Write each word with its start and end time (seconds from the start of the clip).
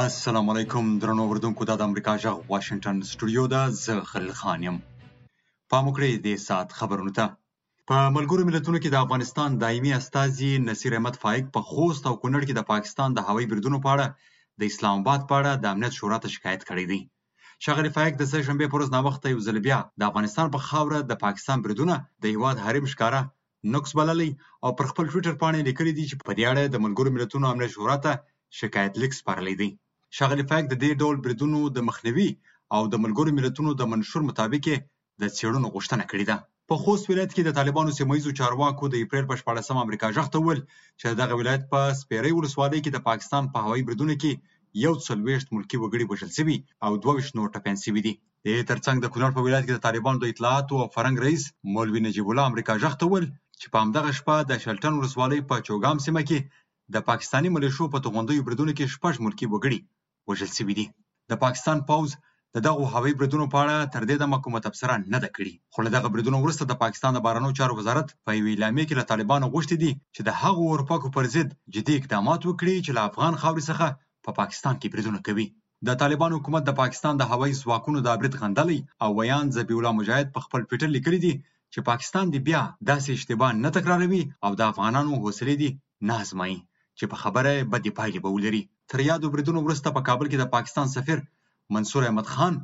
السلام 0.00 0.50
علیکم 0.50 0.90
درنو 1.02 1.22
اوردونکو 1.28 1.64
دا 1.68 1.74
د 1.78 1.82
امریکا 1.90 2.12
جغ 2.24 2.42
واشنگټن 2.50 2.98
سټوډیو 3.06 3.44
ده 3.52 3.60
زه 3.84 4.02
خلیل 4.10 4.34
خان 4.40 4.64
یم 4.66 4.74
پام 5.72 5.88
وکړئ 5.88 6.10
د 6.26 6.36
ساعت 6.42 6.74
خبرونو 6.80 7.12
ته 7.16 7.24
په 7.92 8.04
ملګرو 8.16 8.44
ملتونو 8.50 8.80
کې 8.84 8.92
د 8.94 9.00
افغانستان 9.06 9.56
دایمي 9.62 9.92
استازي 9.96 10.50
نصیر 10.66 10.96
احمد 10.98 11.18
فائق 11.24 11.48
په 11.56 11.62
خوست 11.70 12.06
او 12.10 12.12
کونړ 12.26 12.50
کې 12.50 12.58
د 12.58 12.66
پاکستان 12.68 13.16
د 13.16 13.26
هوایي 13.30 13.48
بریدونو 13.54 13.80
په 13.88 13.96
اړه 13.96 14.36
د 14.64 14.68
اسلام 14.74 15.02
آباد 15.02 15.24
په 15.32 15.40
اړه 15.40 15.64
د 15.64 15.72
امنیت 15.74 15.98
شورا 15.98 16.20
ته 16.28 16.30
شکایت 16.36 16.62
کړی 16.70 16.86
دی 16.92 17.00
شغلی 17.68 17.92
فائق 17.98 18.22
د 18.22 18.30
سه 18.34 18.44
شنبه 18.50 18.70
پر 18.76 18.80
ورځ 18.80 18.94
ناوخته 18.98 19.34
یو 19.34 19.42
ځل 19.48 19.60
بیا 19.66 19.80
د 20.04 20.08
افغانستان 20.10 20.54
په 20.58 20.64
خاوره 20.68 21.02
د 21.10 21.20
پاکستان 21.24 21.66
بریدونه 21.66 21.98
د 22.22 22.32
هیواد 22.36 22.64
حریم 22.68 22.88
ښکارا 22.92 23.24
نقص 23.78 23.96
بللی 24.02 24.30
او 24.32 24.74
پر 24.82 24.92
خپل 24.94 25.10
ټوئیټر 25.10 25.42
باندې 25.42 25.68
لیکلی 25.72 25.98
دی 26.00 26.06
چې 26.10 26.24
په 26.24 26.40
دې 26.40 26.56
اړه 26.56 26.78
د 26.78 26.88
ملګرو 26.88 27.16
ملتونو 27.18 27.52
امنیت 27.54 27.76
شورا 27.78 27.98
ته 28.08 28.24
شکایت 28.62 29.02
لیک 29.04 29.18
سپارلی 29.22 29.58
دی 29.66 29.70
ښاغلي 30.16 30.44
پایک 30.50 30.64
د 30.68 30.74
دې 30.82 30.90
ډول 31.00 31.16
بریدونو 31.24 31.58
د 31.76 31.78
مخنیوي 31.88 32.30
او 32.76 32.82
د 32.92 32.94
ملګرو 33.04 33.30
ملتونو 33.38 33.70
د 33.80 33.82
منشور 33.92 34.22
مطابق 34.28 34.62
یې 34.70 34.76
د 35.20 35.24
څېړنو 35.36 35.68
غوښتنه 35.74 36.04
کړې 36.10 36.24
ده 36.30 36.36
په 36.68 36.74
خوست 36.82 37.04
ولایت 37.10 37.30
کې 37.34 37.42
د 37.44 37.50
طالبانو 37.58 37.94
سیمه 37.98 38.14
ییزو 38.16 38.32
چارواکو 38.40 38.84
د 38.92 38.94
اپریل 39.04 39.24
په 39.30 39.36
شپاړسمه 39.40 39.80
امریکا 39.86 40.06
غږ 40.16 40.26
ته 40.32 40.38
وویل 40.40 40.60
چې 41.00 41.06
دغه 41.20 41.34
ولایت 41.40 41.62
په 41.72 41.80
سپیرۍ 42.00 42.32
ولسوالۍ 42.34 42.80
کې 42.82 42.90
د 42.92 42.98
پاکستان 43.08 43.44
په 43.52 43.58
هوایي 43.64 43.82
بریدونو 43.86 44.14
کې 44.22 44.32
یو 44.84 44.92
څلوېښت 45.06 45.46
ملکي 45.56 45.76
وګړي 45.80 46.04
وژل 46.06 46.30
سوي 46.38 46.56
او 46.86 46.90
دوه 47.02 47.12
ویشت 47.16 47.32
نور 47.38 47.48
ټپیان 47.54 47.76
سوي 47.84 48.00
دي 48.06 48.12
د 48.44 48.46
دې 48.48 48.68
ترڅنګ 48.70 48.96
د 49.02 49.06
کونړ 49.12 49.30
په 49.36 49.44
ولایت 49.46 49.64
کې 49.66 49.74
د 49.76 49.84
طالبانو 49.86 50.18
د 50.22 50.26
اطلاعاتو 50.32 50.80
او 50.82 50.88
فرهنګ 50.96 51.16
رئیس 51.26 51.44
مولوي 51.76 52.00
نجیب 52.06 52.26
الله 52.30 52.48
امریکا 52.52 52.72
غږ 52.82 52.94
ته 53.00 53.04
وویل 53.10 53.28
چې 53.60 53.66
په 53.72 53.78
همدغه 53.84 54.10
شپه 54.20 54.34
د 54.50 54.52
شلټن 54.64 54.94
ولسوالۍ 54.98 55.40
په 55.50 55.54
چوګام 55.68 55.96
سیمه 56.06 56.22
کې 56.28 56.38
د 56.94 57.06
پاکستاني 57.12 57.48
ملیشو 57.58 57.90
په 57.94 57.98
توغندیو 58.08 58.46
بریدونو 58.48 58.72
کې 58.78 58.92
شپږ 58.96 59.14
ملکي 59.28 59.46
وګړي 59.52 59.80
وژل 60.30 60.50
شوي 60.58 60.74
دي 60.78 60.86
د 61.30 61.40
پاکستان 61.44 61.78
پوځ 61.90 62.10
د 62.56 62.64
دغو 62.66 62.84
هوایي 62.94 63.14
بریدونو 63.18 63.46
په 63.52 63.58
اړه 63.64 63.88
تر 63.94 64.02
دې 64.08 64.16
دمه 64.22 64.38
کومه 64.44 64.60
تبصره 64.66 64.94
نه 65.14 65.18
ده 65.24 65.28
کړې 65.36 65.54
خو 65.72 65.78
له 65.86 65.90
دغه 65.96 66.08
بریدونو 66.12 66.38
وروسته 66.42 66.64
د 66.66 66.72
پاکستان 66.82 67.12
د 67.14 67.18
بهرنیو 67.26 67.56
چارو 67.58 67.78
وزارت 67.80 68.08
په 68.26 68.30
یوې 68.38 68.52
اعلامیې 68.54 68.84
کې 68.88 68.98
له 69.00 69.08
طالبانو 69.10 69.50
غوښتي 69.54 69.76
دي 69.82 69.92
چې 70.14 70.20
د 70.28 70.38
هغو 70.42 70.62
اروپاکو 70.74 71.12
پر 71.16 71.24
ضد 71.34 71.48
جدي 71.74 71.94
اقدامات 72.00 72.40
وکړي 72.44 72.74
چې 72.84 72.90
له 72.96 73.02
افغان 73.10 73.34
خاورې 73.42 73.62
څخه 73.70 73.86
په 74.28 74.36
پاکستان 74.40 74.74
کې 74.80 74.92
بریدونه 74.94 75.20
کوي 75.26 75.46
د 75.88 75.98
طالبان 76.02 76.30
حکومت 76.36 76.62
د 76.66 76.72
پاکستان 76.80 77.14
د 77.20 77.28
هوایي 77.32 77.54
ځواکونو 77.62 77.98
د 78.06 78.16
برید 78.22 78.34
غندلې 78.42 78.78
او 79.02 79.08
ویان 79.18 79.46
زبی 79.56 79.74
الله 79.78 79.92
مجاهد 80.00 80.26
په 80.36 80.40
خپل 80.46 80.60
ټویټر 80.68 80.88
لیکلی 80.96 81.18
دی 81.24 81.34
چې 81.72 81.80
پاکستان 81.90 82.24
دی 82.34 82.40
بیا 82.48 82.62
داسې 82.90 83.08
اشتباه 83.16 83.50
نه 83.64 83.70
تکراروي 83.76 84.22
او 84.44 84.50
د 84.60 84.64
افغانانو 84.70 85.18
حوصله 85.22 85.54
دي 85.62 85.70
نه 86.08 86.14
ازمایي 86.24 86.58
چې 86.98 87.04
په 87.12 87.16
خبره 87.22 87.52
بدې 87.72 87.90
پایلې 87.98 88.20
به 88.24 88.30
ولري 88.36 88.62
تر 88.90 89.00
یادو 89.08 89.28
بریدونو 89.32 89.60
وروسته 89.64 89.88
په 89.96 90.04
کابل 90.08 90.26
کې 90.30 90.38
د 90.42 90.50
پاکستان 90.54 90.86
سفیر 90.96 91.18
منصور 91.76 92.02
احمد 92.10 92.26
خان 92.34 92.54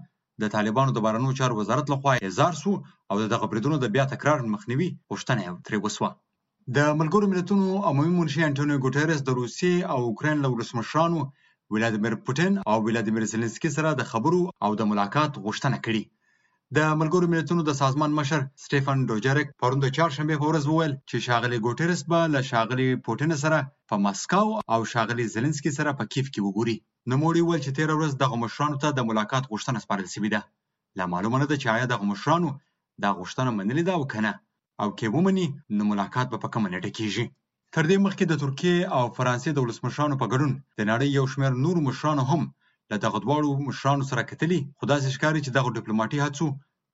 د 0.45 0.51
طالبانو 0.55 0.95
د 0.95 0.99
بهرنیو 1.07 1.37
چارو 1.41 1.55
وزارت 1.61 1.87
لخوا 1.93 2.13
اعزار 2.29 2.55
سو 2.63 2.73
او 3.11 3.15
دغه 3.35 3.47
بریدونو 3.55 3.77
د 3.83 3.87
بیا 3.97 4.05
تکرار 4.13 4.39
مخنیوي 4.55 4.89
غوښتنه 5.13 5.43
ترې 5.67 5.79
وسوه 5.85 6.11
د 6.79 6.97
ملګرو 7.03 7.31
ملتونو 7.33 7.67
عمومي 7.93 8.13
منشي 8.19 8.43
انټونیو 8.47 8.83
ګوټیرس 8.87 9.21
د 9.29 9.39
روسیې 9.39 9.77
او 9.97 10.11
اوکراین 10.11 10.39
له 10.45 10.49
ولسمشرانو 10.55 11.21
ولادیمیر 11.77 12.15
پوتین 12.29 12.55
او 12.75 12.81
ولادیمیر 12.89 13.25
زلنسکي 13.35 13.71
سره 13.79 13.89
د 14.03 14.11
خبرو 14.15 14.43
او 14.69 14.75
د 14.81 14.91
ملاقات 14.93 15.33
غوښتنه 15.47 15.79
کړې 15.87 16.03
د 16.77 16.83
ملګرو 17.01 17.27
ملتونو 17.33 17.63
د 17.67 17.73
سازمان 17.81 18.13
مشر 18.19 18.41
سټیفن 18.63 19.01
ډوجریک 19.09 19.51
پرون 19.63 19.79
د 19.83 19.91
چهارشنبه 19.97 20.39
په 20.41 20.47
ورځ 20.51 20.65
وویل 20.69 20.95
چې 21.11 21.25
شاغلي 21.27 21.59
ګوټرس 21.67 22.01
به 22.11 22.21
له 22.35 22.41
شاغلي 22.51 22.87
پوټین 23.09 23.33
سره 23.43 23.59
په 23.91 23.95
مسکو 24.07 24.45
او 24.77 24.79
شاغلي 24.93 25.27
زلنسکي 25.35 25.73
سره 25.79 25.93
په 25.99 26.05
کیف 26.15 26.27
کې 26.33 26.45
وګوري 26.47 26.77
نوموړي 27.13 27.41
وویل 27.43 27.63
چې 27.67 27.75
تیر 27.79 27.91
ورځ 27.97 28.13
دغه 28.23 28.37
مشرانو 28.45 28.81
ته 28.85 28.89
د 28.99 29.07
ملاقات 29.11 29.45
غوښتنه 29.53 29.79
سپارل 29.85 30.09
شوې 30.15 30.31
ده 30.35 30.41
لا 31.03 31.09
معلومه 31.13 31.37
نه 31.43 31.47
ده 31.51 31.57
چې 31.63 31.69
آیا 31.77 31.87
دغه 31.93 32.05
مشرانو 32.13 32.51
دا 33.07 33.11
غوښتنه 33.19 33.51
منلې 33.59 33.83
ده 33.89 33.93
او 33.99 34.03
کنه 34.15 34.33
او 34.83 34.89
کې 34.99 35.15
ومني 35.17 35.47
نو 35.77 35.83
ملاقات 35.93 36.27
به 36.35 36.39
په 36.47 36.53
کومه 36.57 36.69
نیټه 36.75 36.91
کیږي 36.99 37.25
تر 37.77 37.83
دې 37.91 37.99
مخکې 38.05 38.25
د 38.33 38.43
ترکیه 38.43 38.81
او 38.99 39.03
فرانسې 39.19 39.51
د 39.59 39.65
ولسمشرانو 39.65 40.21
په 40.23 40.27
ګډون 40.33 40.51
د 40.79 40.93
نړۍ 40.93 41.07
یو 41.19 41.25
شمېر 41.33 41.53
نور 41.67 41.77
مشرانو 41.89 42.25
هم 42.33 42.43
له 42.93 42.97
دغه 43.05 43.19
دواړو 43.25 43.51
مشرانو 43.69 44.05
سره 44.11 44.29
کتلي، 44.31 44.61
خو 44.79 44.85
داسې 44.93 45.09
ښکاري 45.17 45.41
چې 45.45 45.51
دغو 45.53 45.75
ډیپلوماتي 45.79 46.19
هڅو 46.27 46.47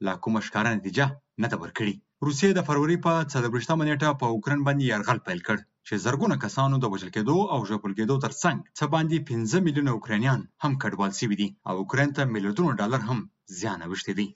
لا 0.07 0.15
کومه 0.23 0.41
ښکاره 0.47 0.77
نتیجه 0.79 1.07
نه 1.43 1.47
ده 1.53 1.57
ورکړې. 1.63 1.95
روسیې 2.27 2.51
د 2.55 2.61
فروری 2.69 2.99
په 3.07 3.13
څلرویشتمه 3.33 3.83
نېټه 3.91 4.09
په 4.21 4.27
اوکراین 4.35 4.61
باندې 4.67 4.85
یرغل 4.93 5.19
پیل 5.27 5.41
کړ، 5.49 5.59
چې 5.87 6.03
زرګونه 6.05 6.35
کسانو 6.45 6.77
د 6.81 6.85
وژل 6.93 7.11
کېدو 7.17 7.39
او 7.55 7.59
ژوبل 7.69 7.93
کېدو 7.99 8.17
ترڅنګ 8.25 8.59
څه 8.79 8.85
باندې 8.95 9.17
15 9.29 9.65
میلیونه 9.67 9.91
اوکرانیان 9.97 10.41
هم 10.63 10.73
کډوال 10.83 11.13
شوي 11.21 11.37
دي 11.41 11.49
او 11.69 11.75
اوکراین 11.83 12.11
ته 12.17 12.23
میلیارډونه 12.35 12.73
ډالر 12.81 13.01
هم 13.09 13.19
زیان 13.59 13.79
اوښتی 13.87 14.13
دی. 14.19 14.29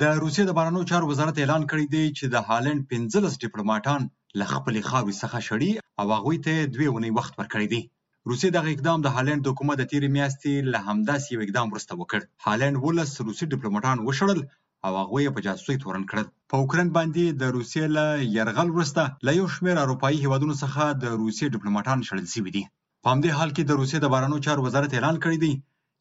د 0.00 0.02
روسیې 0.22 0.44
د 0.46 0.50
بارنو 0.58 0.80
چارو 0.90 1.04
وزارت 1.12 1.36
اعلان 1.42 1.62
کړی 1.70 1.86
دی 1.94 2.04
چې 2.18 2.24
د 2.34 2.36
هالند 2.48 2.80
15 2.92 3.42
ډیپلوماټان 3.44 4.00
له 4.40 4.44
خپلې 4.52 4.80
خاورې 4.90 5.14
څخه 5.22 5.36
شړي 5.48 5.70
او 6.00 6.06
هغوی 6.16 6.38
ته 6.46 6.52
دوه 6.74 6.86
ونې 6.94 7.10
وخت 7.18 7.32
ورکړی 7.40 7.66
دی 7.72 7.82
روسیې 8.30 8.50
دغه 8.56 8.68
اقدام 8.74 8.98
د 9.02 9.08
هالند 9.16 9.48
حکومت 9.50 9.76
د 9.78 9.84
تیرې 9.92 10.08
میاشتې 10.16 10.52
له 10.72 10.78
همداسې 10.88 11.26
یو 11.34 11.44
اقدام 11.44 11.66
وروسته 11.70 11.92
وکړ 12.00 12.20
هالند 12.46 12.76
ولس 12.86 13.10
روسي 13.26 13.44
ډیپلوماټان 13.52 13.96
وشړل 14.02 14.40
او 14.86 14.92
هغه 15.02 15.16
یې 15.24 15.34
په 15.34 15.40
جاسوسۍ 15.46 15.76
تورن 15.82 16.04
کړل 16.10 16.26
په 16.50 16.56
اوکرين 16.62 16.88
باندې 16.98 17.24
د 17.40 17.44
روسیې 17.56 17.84
له 17.96 18.06
يرغل 18.36 18.68
وروسته 18.72 19.02
له 19.26 19.32
یو 19.40 19.46
شمېر 19.56 19.76
اروپאי 19.84 20.14
هیوادونو 20.24 20.54
څخه 20.62 20.82
د 21.02 21.04
روسیې 21.22 21.46
ډیپلوماټان 21.54 21.98
شړل 22.08 22.26
شوي 22.34 22.50
دي 22.56 22.64
په 23.02 23.06
همدې 23.12 23.30
حال 23.38 23.50
کې 23.56 23.62
د 23.66 23.72
روسیې 23.80 23.98
د 24.00 24.06
بارانو 24.14 24.42
چار 24.46 24.58
وزارت 24.66 24.90
اعلان 24.94 25.16
کړی 25.24 25.38
دی 25.44 25.52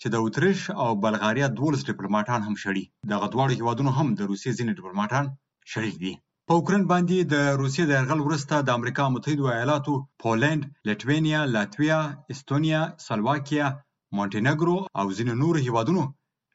چې 0.01 0.07
د 0.09 0.15
اوتریش 0.23 0.59
او 0.83 0.89
بلغاریا 1.03 1.47
دولس 1.59 1.81
ډیپلوماټان 1.89 2.41
هم 2.47 2.55
شړي 2.63 2.83
دغه 3.13 3.25
دواړو 3.33 3.53
هیوادونو 3.59 3.91
هم 3.97 4.07
د 4.19 4.21
روسیې 4.31 4.51
ځینې 4.59 4.71
ډیپلوماټان 4.79 5.25
شړي 5.71 5.91
دي 6.03 6.13
په 6.53 6.57
اوکراین 6.59 6.85
باندې 6.93 7.17
د 7.33 7.35
روسیې 7.61 7.83
د 7.87 7.91
یرغل 7.99 8.19
وروسته 8.23 8.55
د 8.59 8.69
امریکا 8.79 9.03
متحدو 9.15 9.45
ایالاتو، 9.57 9.93
پولینډ، 10.21 10.61
لټوینیا، 10.87 11.39
لاتویا، 11.55 11.99
استونیا، 12.31 12.81
سلواکیا، 13.07 13.65
مونټینګرو 14.15 14.77
او 14.99 15.05
ځینو 15.17 15.33
نورو 15.41 15.59
هیوادونو 15.67 16.03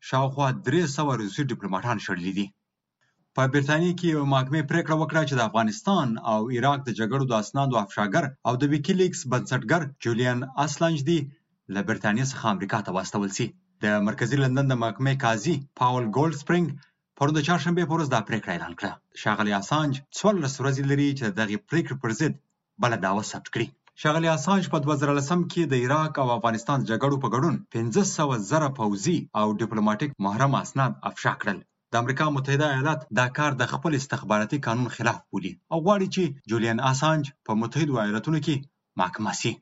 شاوخوا 0.08 0.48
300 0.66 1.04
روسي 1.20 1.42
ډیپلوماټان 1.52 1.96
شړلي 2.06 2.32
دي. 2.38 2.46
په 3.36 3.42
برتانیې 3.54 3.92
کې 3.98 4.08
یو 4.16 4.22
محکمې 4.34 4.62
پریکړه 4.70 4.94
وکړه 4.98 5.22
چې 5.28 5.34
د 5.36 5.40
افغانستان 5.48 6.08
او 6.32 6.40
عراق 6.56 6.78
د 6.84 6.90
جګړو 7.00 7.24
د 7.28 7.32
اسنادو 7.42 7.74
افشاګر 7.84 8.24
او 8.46 8.52
د 8.60 8.62
ویکیلیکس 8.72 9.20
بنسټګر 9.32 9.80
جولین 10.02 10.38
اسلانج 10.64 10.96
دی 11.08 11.18
له 11.74 11.80
برتانیې 11.88 12.24
څخه 12.32 12.44
امریکا 12.54 12.78
ته 12.86 12.90
واستول 12.96 13.30
شي. 13.36 13.46
د 13.84 13.86
مرکزی 14.06 14.36
لندن 14.44 14.66
د 14.68 14.74
محکمې 14.82 15.14
قاضي 15.24 15.54
پاول 15.80 16.04
ګولډ 16.16 16.34
سپرینګ 16.42 16.66
پرون 17.20 17.34
د 17.36 17.42
چهارشنبې 17.46 17.84
په 17.88 17.94
ورځ 17.96 18.08
دا 18.10 18.20
پریکړه 18.28 18.52
اعلان 18.54 18.74
کړه 18.80 18.92
ښاغلی 19.20 19.52
اسانج 19.60 19.92
څوارلس 20.18 20.54
ورځې 20.58 20.82
لري 20.90 21.08
چې 21.18 21.24
دغه 21.40 21.56
پریکړې 21.70 21.96
پر 22.02 22.10
ضد 22.20 22.34
بله 22.82 22.96
دعوه 23.04 23.22
ثبت 23.32 23.48
کړي 23.54 23.66
ښاغلی 24.02 24.28
اسانج 24.36 24.64
په 24.72 24.78
2013 24.88 25.46
کې 25.52 25.62
د 25.72 25.74
عراق 25.84 26.12
او 26.22 26.28
افغانستان 26.38 26.80
جګړو 26.90 27.16
په 27.24 27.28
ګډون 27.34 27.54
1500 27.76 28.48
زره 28.52 28.68
پوځي 28.78 29.18
او 29.40 29.46
ډیپلوماټیک 29.62 30.12
محرم 30.24 30.52
اسناد 30.64 30.92
افشا 31.10 31.32
کړل 31.40 31.58
د 31.92 32.02
امریکا 32.02 32.26
متحده 32.36 32.66
ایالات 32.72 33.00
دا 33.18 33.26
کار 33.38 33.52
د 33.60 33.70
خپل 33.72 33.92
استخباراتي 34.00 34.58
قانون 34.66 34.88
خلاف 34.96 35.18
بولي 35.30 35.52
او 35.72 35.78
غواړي 35.86 36.08
چې 36.14 36.24
جولین 36.50 36.78
اسانج 36.92 37.24
په 37.46 37.52
متحده 37.62 37.94
ایالاتونو 38.04 38.38
کې 38.46 38.56
محکمه 39.00 39.32
شي 39.40 39.52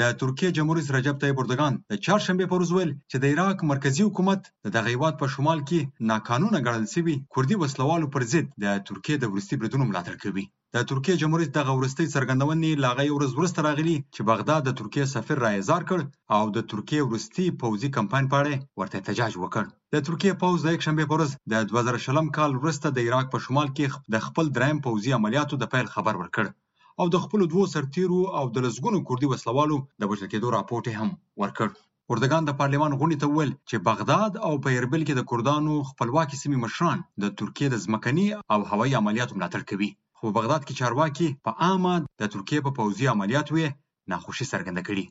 د 0.00 0.02
ترکیې 0.20 0.48
جمهور 0.56 0.76
رئیس 0.78 0.88
رجب 0.94 1.20
طیب 1.20 1.38
اردوغان 1.40 1.76
د 1.90 1.98
چهارشنبه 2.06 2.46
په 2.48 2.56
ورځ 2.56 2.70
ویل 2.72 2.90
چې 3.10 3.16
د 3.20 3.30
عراق 3.34 3.62
مرکزی 3.68 4.02
حکومت 4.06 4.48
د 4.64 4.72
دغه 4.74 4.90
هیواد 4.94 5.14
په 5.20 5.28
شمال 5.34 5.60
کې 5.68 6.08
ناقانونه 6.10 6.58
ګڼل 6.66 6.84
شوی 6.94 7.14
کوردی 7.36 7.56
وسلوالو 7.62 8.10
پر 8.16 8.26
ضد 8.32 8.50
د 8.64 8.66
ترکیې 8.88 9.20
د 9.22 9.32
ورستي 9.36 9.58
بریدونو 9.62 9.86
ملاتړ 9.90 10.16
کوي 10.24 10.44
د 10.46 10.76
ترکیې 10.90 11.20
جمهور 11.22 11.42
رئیس 11.44 11.52
دغه 11.54 11.76
ورستي 11.78 12.06
څرګندونې 12.16 12.82
لاغه 12.86 13.06
ورځ 13.14 13.30
ورسته 13.38 13.64
راغلی 13.68 13.96
چې 14.14 14.28
بغداد 14.32 14.60
د 14.68 14.76
ترکیې 14.80 15.12
سفیر 15.14 15.42
رایزار 15.46 15.88
کړ 15.90 16.00
او 16.40 16.52
د 16.56 16.68
ترکیې 16.72 17.08
ورستي 17.08 17.46
پوځي 17.62 17.88
کمپاین 17.96 18.26
پاړې 18.34 18.54
ورته 18.80 18.98
احتجاج 19.00 19.32
وکړ 19.42 19.64
د 19.94 20.06
ترکیې 20.10 20.38
پوز 20.44 20.58
د 20.66 20.76
یک 20.76 20.84
شنبه 20.88 21.08
پر 21.08 21.12
ورځ 21.14 21.30
د 21.52 21.72
2000 21.72 22.04
شلم 22.08 22.28
کال 22.38 22.60
ورسته 22.62 22.92
د 22.98 23.08
عراق 23.08 23.32
په 23.36 23.44
شمال 23.48 23.72
کې 23.76 24.14
د 24.16 24.26
خپل 24.28 24.52
دریم 24.60 24.84
پوځي 24.88 25.16
عملیاتو 25.20 25.60
د 25.64 25.74
پیل 25.76 25.92
خبر 25.96 26.20
ورکړ 26.24 26.54
او 27.00 27.06
د 27.14 27.16
خپل 27.24 27.40
دوو 27.52 27.64
سرتیرو 27.74 28.20
او 28.38 28.44
د 28.54 28.56
لزګونو 28.66 28.98
کوردی 29.08 29.26
وسلوالو 29.30 29.76
د 30.00 30.02
وژل 30.10 30.28
کېدو 30.32 30.48
راپورټ 30.56 30.84
هم 31.00 31.10
ورکړ 31.42 31.68
اردوګان 32.12 32.42
د 32.46 32.50
پارلمان 32.60 32.92
غونډې 33.00 33.18
ته 33.22 33.26
وویل 33.32 33.52
چې 33.68 33.84
بغداد 33.88 34.32
او 34.46 34.52
په 34.64 34.68
اربیل 34.78 35.02
کې 35.06 35.14
د 35.16 35.22
کوردانو 35.30 35.74
خپلواکي 35.90 36.36
سیمې 36.42 36.58
مشران 36.64 36.98
د 37.22 37.34
ترکیه 37.40 37.68
د 37.70 37.76
ځمکني 37.84 38.26
او 38.52 38.60
هوایي 38.70 38.94
عملیاتو 39.00 39.36
ملاتړ 39.38 39.62
کوي 39.70 39.90
خو 40.18 40.24
بغداد 40.38 40.62
کې 40.66 40.78
چارواکي 40.80 41.28
په 41.46 41.50
عامه 41.64 41.94
د 42.20 42.22
ترکیه 42.34 42.60
په 42.66 42.70
پوځي 42.78 43.06
عملیاتو 43.14 43.54
یې 43.62 43.68
ناخوشي 44.12 44.46
څرګنده 44.52 44.82
کړي 44.88 45.06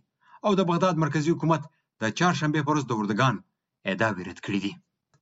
او 0.45 0.51
د 0.59 0.67
بغداد 0.69 0.95
مرکزی 1.03 1.29
حکومت 1.35 1.61
د 2.03 2.03
چهارشنبه 2.19 2.59
پر 2.67 2.73
ورځ 2.73 2.85
د 2.87 2.93
اردوګان 2.99 3.35
اعدام 3.89 4.15
رد 4.29 4.39
کړی 4.45 4.59
دی 4.65 4.73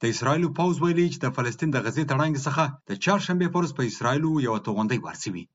د 0.01 0.13
اسرایل 0.13 0.44
پوز 0.60 0.74
ویلي 0.83 1.07
چې 1.13 1.19
د 1.24 1.27
فلسطین 1.38 1.69
د 1.71 1.77
غزې 1.86 2.04
تړانګ 2.12 2.36
څخه 2.45 2.63
د 2.89 2.92
چهارشنبه 3.04 3.48
پر 3.56 3.60
ورځ 3.62 3.71
په 3.77 3.83
اسرایل 3.92 4.24
یو 4.48 4.56
توغندۍ 4.68 5.00
ورسوي 5.06 5.45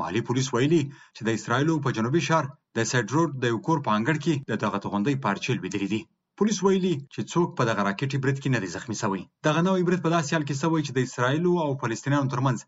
مالي 0.00 0.20
پولیس 0.28 0.48
ویلي 0.54 0.82
چې 1.16 1.22
د 1.24 1.28
اسرائیلو 1.38 1.74
په 1.84 1.90
جنوبي 1.96 2.22
ښار 2.28 2.44
د 2.76 2.78
سیډرود 2.90 3.30
د 3.42 3.44
یو 3.52 3.58
کور 3.66 3.78
په 3.86 3.90
انګړ 3.98 4.16
کې 4.24 4.34
د 4.50 4.52
دغه 4.64 4.78
توغندۍ 4.84 5.14
پارچې 5.24 5.50
لوېدلې 5.58 5.88
دي 5.92 6.02
پولیس 6.38 6.58
ویلي 6.62 6.94
چې 7.14 7.20
څوک 7.32 7.48
په 7.58 7.62
دغه 7.70 7.82
راکټي 7.88 8.18
برید 8.22 8.38
کې 8.42 8.52
نه 8.54 8.60
دی 8.62 8.68
زخمي 8.76 8.96
شوی 9.02 9.22
دغه 9.48 9.60
نوې 9.68 9.82
برید 9.86 10.04
په 10.04 10.10
داسې 10.16 10.30
حال 10.34 10.44
کې 10.48 10.54
شوی 10.62 10.80
چې 10.86 10.92
د 10.94 10.98
اسرائیلو 11.08 11.52
او 11.64 11.70
فلسطینیانو 11.82 12.32
ترمنځ 12.34 12.58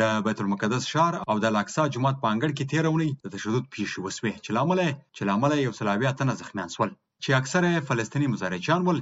د 0.00 0.20
بیت 0.24 0.38
المقدس 0.42 0.82
ښار 0.92 1.14
او 1.30 1.36
د 1.42 1.44
الاقصی 1.52 1.84
جومات 1.94 2.16
په 2.20 2.26
انګړ 2.32 2.50
کې 2.56 2.68
تیر 2.70 2.84
اونۍ 2.90 3.10
د 3.22 3.24
تشدد 3.34 3.64
پیښې 3.74 3.96
وسوې 4.04 4.32
چې 4.44 4.50
لامل 4.56 4.78
یې 4.86 4.90
چې 5.16 5.22
لامل 5.28 5.50
یې 5.54 5.64
یو 5.66 5.72
سلاوی 5.78 6.06
اتنه 6.10 6.32
زخمیان 6.42 6.68
شول 6.74 6.90
چې 7.22 7.30
اکثره 7.40 7.70
فلسطینی 7.88 8.28
مزارچان 8.34 8.80
ول 8.84 8.98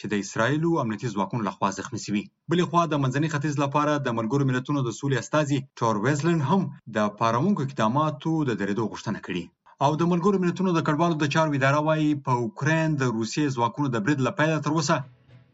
چې 0.00 0.06
د 0.12 0.14
اسرایلو 0.24 0.68
امنیتي 0.82 1.08
ځواکونو 1.14 1.46
لخوا 1.48 1.68
زخمي 1.78 1.98
شوي 2.06 2.22
بلې 2.50 2.64
خوا 2.68 2.82
د 2.90 2.94
منځني 3.02 3.28
ختیځ 3.34 3.54
لپاره 3.64 3.92
د 3.96 4.08
ملګرو 4.18 4.46
ملتونو 4.50 4.80
د 4.84 4.90
سولې 5.00 5.16
استازي 5.22 5.58
ټور 5.78 5.96
ویزلن 6.04 6.38
هم 6.50 6.62
د 6.96 6.98
پارامونکو 7.20 7.64
اقداماتو 7.66 8.32
د 8.48 8.50
درېدو 8.60 8.84
غوښتنه 8.92 9.18
کړې 9.26 9.44
او 9.84 9.90
د 10.00 10.02
ملګرو 10.12 10.42
ملتونو 10.44 10.70
د 10.74 10.80
کډوالو 10.86 11.16
د 11.20 11.26
چارو 11.34 11.56
اداره 11.58 11.80
وايي 11.88 12.10
په 12.26 12.32
اوکرين 12.42 12.88
د 12.92 13.02
روسي 13.16 13.44
ځواکونو 13.56 13.86
د 13.92 13.96
برید 14.04 14.20
لپاره 14.28 14.62
تر 14.64 14.70
اوسه 14.76 14.96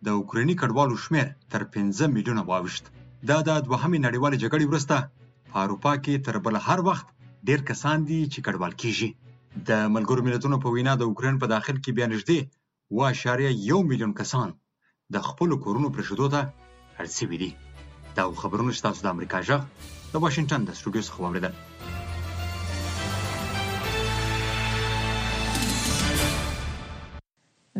د 0.06 0.08
اوکريني 0.18 0.54
کډوالو 0.60 1.00
شمیر 1.04 1.26
تر 1.52 1.62
15 1.78 2.12
میلیونه 2.16 2.42
واوښت 2.50 2.84
دا 3.28 3.38
د 3.48 3.50
دوهمې 3.68 3.98
نړیوالې 4.06 4.42
جګړې 4.44 4.64
وروسته 4.70 4.96
په 5.50 5.56
اروپا 5.64 5.92
کې 6.04 6.14
تر 6.26 6.34
بل 6.46 6.54
هر 6.68 6.78
وخت 6.88 7.06
ډیر 7.48 7.60
کسان 7.70 7.98
دي 8.08 8.20
چې 8.32 8.38
کډوال 8.46 8.72
کیږي 8.82 9.08
د 9.68 9.70
ملګرو 9.94 10.26
ملتونو 10.28 10.56
په 10.62 10.68
وینا 10.76 10.92
د 10.98 11.02
اوکرين 11.08 11.36
په 11.42 11.46
داخل 11.54 11.76
کې 11.84 11.96
بیا 11.98 12.06
نږدې 12.14 12.40
اووه 12.92 13.06
اعشاریه 13.06 13.50
یو 13.68 13.82
میلیون 13.82 14.12
کسان 14.14 14.52
د 15.14 15.22
خپلو 15.28 15.56
کورونو 15.64 15.88
پرېښودو 15.94 16.26
ته 16.34 16.40
اړ 17.00 17.06
شوي 17.16 17.38
دي 17.40 17.48
دا 18.18 18.24
خبرونه 18.42 18.72
چې 18.76 18.84
تاسو 18.86 19.00
د 19.06 19.08
امریکا 19.14 19.40
غږ 19.48 20.12
د 20.12 20.14
واشنګټن 20.22 20.60
د 20.66 20.70
سټوډیو 20.78 21.06
څخه 21.08 21.18
واورېدل 21.20 21.54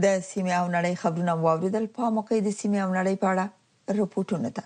د 0.04 0.20
سیمه 0.30 0.52
او 0.60 0.66
نړۍ 0.76 0.94
خبرونه 1.02 1.32
واوریدل 1.44 1.86
په 1.98 2.10
موقع 2.20 2.38
د 2.46 2.56
سیمه 2.60 2.80
او 2.86 2.90
نړۍ 2.98 3.14
په 3.22 3.26
اړه 3.32 3.44
رپورټونه 4.00 4.48
ده 4.56 4.64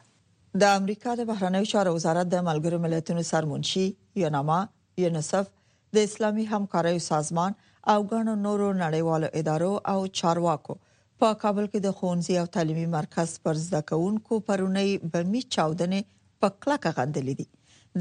د 0.63 0.77
امریکا 0.83 1.11
د 1.21 1.29
بهرنیو 1.33 1.71
چارو 1.75 1.95
وزارت 1.99 2.27
د 2.37 2.47
ملګرو 2.53 2.79
ملتونو 2.87 3.23
سرمنشي 3.33 3.87
یوناما 4.25 4.61
یونسف 5.07 5.53
د 5.99 6.11
اسلامي 6.11 6.45
همکاریو 6.57 7.05
سازمان 7.11 7.53
او 7.93 8.03
غنو 8.11 8.35
نورو 8.47 8.67
نړیوالو 8.73 9.29
ادارو 9.41 9.71
او 9.93 10.01
چارواکو 10.21 10.75
په 11.23 11.29
کابل 11.45 11.67
کې 11.73 11.81
د 11.87 11.97
خونځي 12.01 12.35
او 12.43 12.45
تعلیمي 12.59 12.87
مرکز 12.97 13.31
پر 13.47 13.55
زده 13.69 13.81
کوونکو 13.93 14.35
پرونی 14.51 14.87
بمی 15.15 15.43
چاودنې 15.55 16.01
په 16.45 16.53
کلکه 16.67 16.91
غندلې 16.99 17.35
دي 17.41 17.47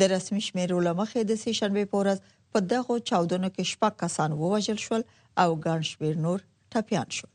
د 0.03 0.13
رسمي 0.15 0.41
شمیرو 0.49 0.79
لمخې 0.89 1.21
د 1.31 1.41
سې 1.41 1.51
شنبه 1.61 1.83
پورز 1.95 2.17
په 2.55 2.59
دغه 2.75 2.93
چاودنو 3.11 3.49
کې 3.55 3.63
شپږ 3.73 3.93
کسان 4.05 4.29
ووژل 4.43 4.79
شول 4.85 5.01
او 5.41 5.49
ګڼ 5.65 5.79
شمیر 5.93 6.15
نور 6.27 6.39
ټپيان 6.75 7.07
شول 7.17 7.31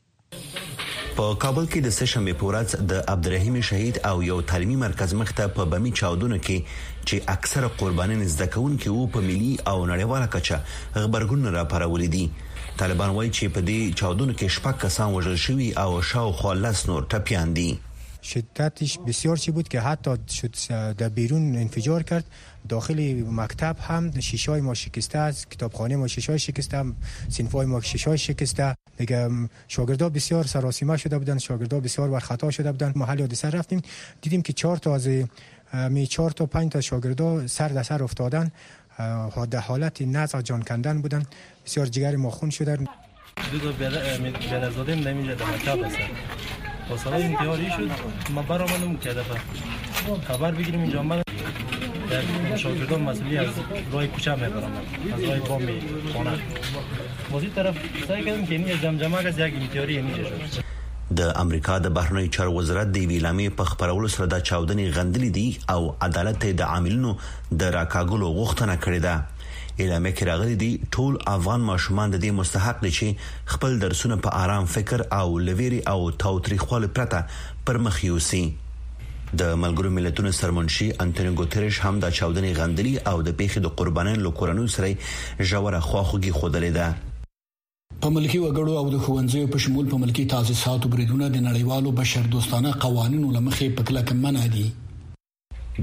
په 1.18 1.26
کابل 1.42 1.66
کې 1.72 1.80
د 1.82 1.90
سشنبه 1.96 2.32
پورز 2.38 2.72
د 2.92 3.02
عبدالرحیم 3.10 3.56
شهید 3.66 3.98
او 4.08 4.14
یو 4.28 4.38
تعلیمي 4.52 4.76
مرکز 4.78 5.12
مخته 5.20 5.44
په 5.58 5.66
بمی 5.74 5.92
چاودونه 5.98 6.38
کې 6.46 6.72
چې 7.08 7.28
اکثره 7.34 7.68
قربانین 7.82 8.24
زده 8.32 8.48
کوونکې 8.54 8.96
وو 8.96 9.04
په 9.16 9.22
ملي 9.26 9.52
او 9.72 9.76
نړیواله 9.90 10.32
کچه 10.34 10.58
خبرګون 10.94 11.46
راپارولې 11.58 12.08
دي 12.16 12.24
طالبان 12.82 13.14
وایي 13.18 13.30
چې 13.38 13.54
په 13.58 13.66
دې 13.68 13.78
چاودونه 14.02 14.34
کې 14.38 14.56
شپږ 14.56 14.82
کسان 14.86 15.14
وژل 15.14 15.36
شوي 15.44 15.68
او 15.84 16.00
شاوخوا 16.12 16.54
لس 16.64 16.84
نور 16.92 17.06
ټپیان 17.14 17.54
دي 17.60 17.68
شدتش 18.32 18.98
بسیار 19.06 19.36
چی 19.44 19.50
بود 19.58 19.68
که 19.72 19.80
حتی 19.86 20.12
شد 20.38 20.56
در 21.00 21.08
بیرون 21.16 21.48
انفجار 21.64 22.02
کرد 22.12 22.24
داخل 22.68 23.22
مکتب 23.30 23.76
هم 23.80 24.20
شیشه 24.20 24.50
های 24.52 24.60
ما 24.60 24.74
شکسته 24.74 25.18
است 25.18 25.50
کتابخانه 25.50 25.96
ما 25.96 26.06
شیشه 26.08 26.32
های 26.32 26.38
شکسته 26.38 26.84
سینف 27.28 27.52
های 27.52 27.66
ما 27.66 27.80
شیشه 27.80 28.10
های 28.10 28.18
شکسته 28.18 28.76
دیگه 28.98 29.28
شاگردا 29.68 30.08
بسیار 30.08 30.44
سراسیمه 30.44 30.96
شده 30.96 31.18
بودن 31.18 31.38
شاگردا 31.38 31.80
بسیار 31.80 32.08
بر 32.08 32.18
خطا 32.18 32.50
شده 32.50 32.72
بودن 32.72 32.92
محل 32.96 33.20
حادثه 33.20 33.48
رفتیم 33.50 33.82
دیدیم 34.20 34.42
که 34.42 34.52
چهار 34.52 34.76
تا 34.76 34.94
از 34.94 35.08
می 35.90 36.06
چهار 36.06 36.30
تا 36.30 36.46
پنج 36.46 36.72
تا 36.72 36.80
شاگردا 36.80 37.46
سر 37.46 37.68
در 37.68 37.82
سر 37.82 38.02
افتادن 38.02 38.50
در 39.50 39.58
حالت 39.58 40.02
نزع 40.02 40.40
جان 40.40 40.62
کندن 40.62 41.02
بودن 41.02 41.22
بسیار 41.66 41.86
جگر 41.86 42.16
ما 42.16 42.30
خون 42.30 42.50
شده 42.50 42.76
دو 43.52 43.72
تا 43.72 43.72
برزاده 44.60 44.94
نمیده 44.94 45.34
در 45.34 45.44
مکتب 45.46 45.82
هستن 45.82 46.10
با 46.90 46.96
شد 46.96 47.90
ما 48.32 48.42
برامانم 48.42 48.96
که 48.96 49.10
خبر 50.28 50.52
بگیریم 50.52 50.80
اینجا 50.80 51.02
در 52.14 52.20
انشاء 52.50 52.74
کردن 52.74 53.00
مسئولی 53.02 53.38
از 53.38 53.48
رای 53.92 54.08
کوچه 54.08 54.34
میبرم 54.34 54.72
از 55.16 55.20
رای 55.24 55.40
بام 55.40 55.62
خانه 56.14 56.32
بازی 57.32 57.46
طرف 57.54 57.76
سعی 58.08 58.24
کردم 58.24 58.46
که 58.46 58.54
این 58.54 58.80
جمجمه 58.80 59.16
از 59.16 59.38
یک 59.38 59.54
امتیاری 59.54 60.02
نیشه 60.02 60.22
شد 60.24 60.64
د 61.16 61.20
امریکا 61.36 61.78
د 61.78 61.94
بهرنی 61.94 62.28
چارو 62.28 62.58
وزارت 62.58 62.92
د 62.92 62.96
ویلامې 62.98 63.50
په 63.56 63.64
خبرولو 63.64 64.08
سره 64.14 64.26
د 64.26 64.42
چاودنې 64.44 64.94
غندلې 64.96 65.30
دي 65.36 65.58
او 65.68 65.94
عدالت 66.00 66.46
د 66.46 66.62
عاملینو 66.62 67.16
د 67.60 67.62
راکاګلو 67.72 68.28
غوښتنه 68.38 68.76
کړې 68.84 69.00
ده 69.06 69.24
اعلان 69.78 70.12
کې 70.14 70.22
راغلي 70.22 70.54
دي 70.56 70.80
ټول 70.96 71.22
افغان 71.26 71.60
ماشومان 71.60 72.10
د 72.10 72.20
دې 72.24 72.30
مستحق 72.40 72.80
دي 72.80 72.90
چې 72.98 73.54
خپل 73.54 73.78
درسونه 73.78 74.16
په 74.26 74.40
آرام 74.44 74.66
فکر 74.66 75.06
او 75.20 75.38
لويري 75.38 75.80
او 75.86 76.10
تاوتریخوال 76.10 76.86
پرته 76.86 77.24
پر 77.66 77.78
مخ 77.86 78.04
یوسي 78.04 78.44
د 79.40 79.44
ملګرو 79.62 79.90
ملتونو 79.94 80.30
سرمنشي 80.40 80.86
انټونیو 81.04 81.32
ګوتریش 81.38 81.76
هم 81.84 81.94
د 82.02 82.10
چاودنې 82.16 82.50
غندلي 82.58 82.90
او 83.12 83.14
د 83.28 83.32
پیښې 83.38 83.62
د 83.64 83.70
قربانانو 83.78 84.22
لکورنو 84.26 84.64
سره 84.74 84.90
جوړه 85.50 85.80
خواخوږي 85.86 86.32
خوده 86.38 86.60
لیده 86.64 86.88
په 88.02 88.12
ملکی 88.16 88.38
وګړو 88.42 88.76
او 88.80 88.84
د 88.94 89.00
خوندزیو 89.06 89.48
په 89.54 89.62
شمول 89.64 89.88
په 89.94 90.00
ملکی 90.02 90.24
تاسیساتو 90.34 90.90
بریدونه 90.94 91.30
د 91.36 91.42
نړیوالو 91.48 91.92
بشر 92.00 92.28
دوستانه 92.36 92.74
قوانینو 92.84 93.30
لمخې 93.38 93.74
په 93.80 93.88
کله 93.90 94.02
کې 94.10 94.20
منع 94.26 94.46
دي 94.56 94.66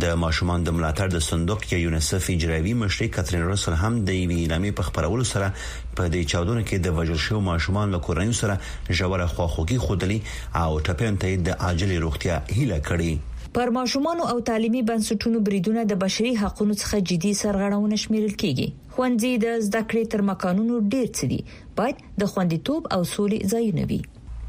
د 0.03 0.15
ماشومان 0.23 0.63
د 0.67 0.75
ملاتړ 0.77 1.13
د 1.15 1.23
صندوق 1.29 1.65
یا 1.71 1.79
یونیسف 1.79 2.29
اجرایي 2.35 2.73
مشر 2.83 3.09
کاترین 3.17 3.43
رسل 3.53 3.75
هم 3.83 3.99
د 4.09 4.13
ایوی 4.19 4.37
اعلامیه 4.43 4.77
په 4.79 4.87
خبرولو 4.91 5.25
سره 5.31 5.49
په 5.55 6.05
دې 6.13 6.21
چاودنو 6.35 6.61
کې 6.69 6.85
د 6.85 6.95
وژل 7.01 7.19
شوی 7.25 7.41
ماشومان 7.49 7.95
له 7.97 7.99
کورنۍ 8.07 8.39
سره 8.43 8.61
ژوره 9.01 9.27
خواخوږي 9.33 9.83
خودلی 9.89 10.21
او 10.63 10.71
ټپین 10.89 11.21
ته 11.25 11.33
د 11.49 11.59
عاجل 11.69 11.93
روغتیا 12.07 12.39
هیله 12.59 12.79
کړې 12.91 13.19
پر 13.55 13.67
ماشومان 13.75 14.19
او 14.19 14.39
تعلیمي 14.47 14.81
بنسټونو 14.89 15.39
بریدونه 15.47 15.81
د 15.87 15.95
بشري 16.01 16.29
حقوقو 16.41 16.75
څخه 16.81 16.99
جدي 17.09 17.31
سرغړونه 17.39 17.97
شمیرل 18.03 18.35
کیږي 18.43 18.67
خوندي 18.97 19.31
د 19.45 19.55
زده 19.65 19.81
کړې 19.85 20.11
تر 20.13 20.23
مکانونو 20.29 20.77
ډیر 20.93 21.09
څه 21.09 21.29
دي 21.31 21.39
باید 21.79 21.99
د 22.23 22.29
خوندیتوب 22.35 22.87
او 22.97 23.01
سولې 23.01 23.51
ځای 23.55 23.67
نوي 23.81 23.97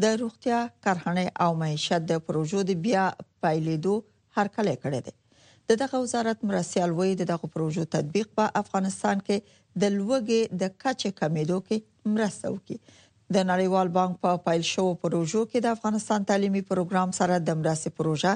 د 0.07 0.17
روغتیا 0.23 0.63
کارخانه 0.87 1.27
او 1.47 1.51
معیشت 1.65 2.09
د 2.13 2.25
پروژو 2.29 2.65
د 2.71 2.81
بیا 2.87 3.05
پیلېدو 3.23 3.95
هرکلی 4.37 4.75
کړی 4.85 5.01
دی 5.09 5.13
د 5.69 5.77
دغه 5.81 5.97
وزارت 6.05 6.39
مرسیال 6.49 6.91
وی 6.97 7.11
د 7.19 7.23
دغه 7.31 7.45
پروژو 7.53 7.83
تطبیق 7.95 8.27
په 8.39 8.45
افغانستان 8.61 9.17
کې 9.27 9.37
د 9.81 9.93
لوګي 9.97 10.41
د 10.63 10.73
کچې 10.83 11.09
کمیدو 11.19 11.57
کې 11.67 11.77
مرسته 12.15 12.45
وکړي 12.49 12.77
د 13.35 13.45
نړیوال 13.51 13.87
بانک 13.97 14.13
په 14.23 14.31
پا 14.39 14.43
پایل 14.47 14.63
شو 14.73 14.85
پروژو 15.05 15.41
کې 15.49 15.59
د 15.65 15.77
افغانستان 15.77 16.19
تعلیمي 16.31 16.61
پروګرام 16.71 17.09
سره 17.19 17.33
د 17.51 17.59
مرستې 17.61 17.89
پروژه 17.99 18.31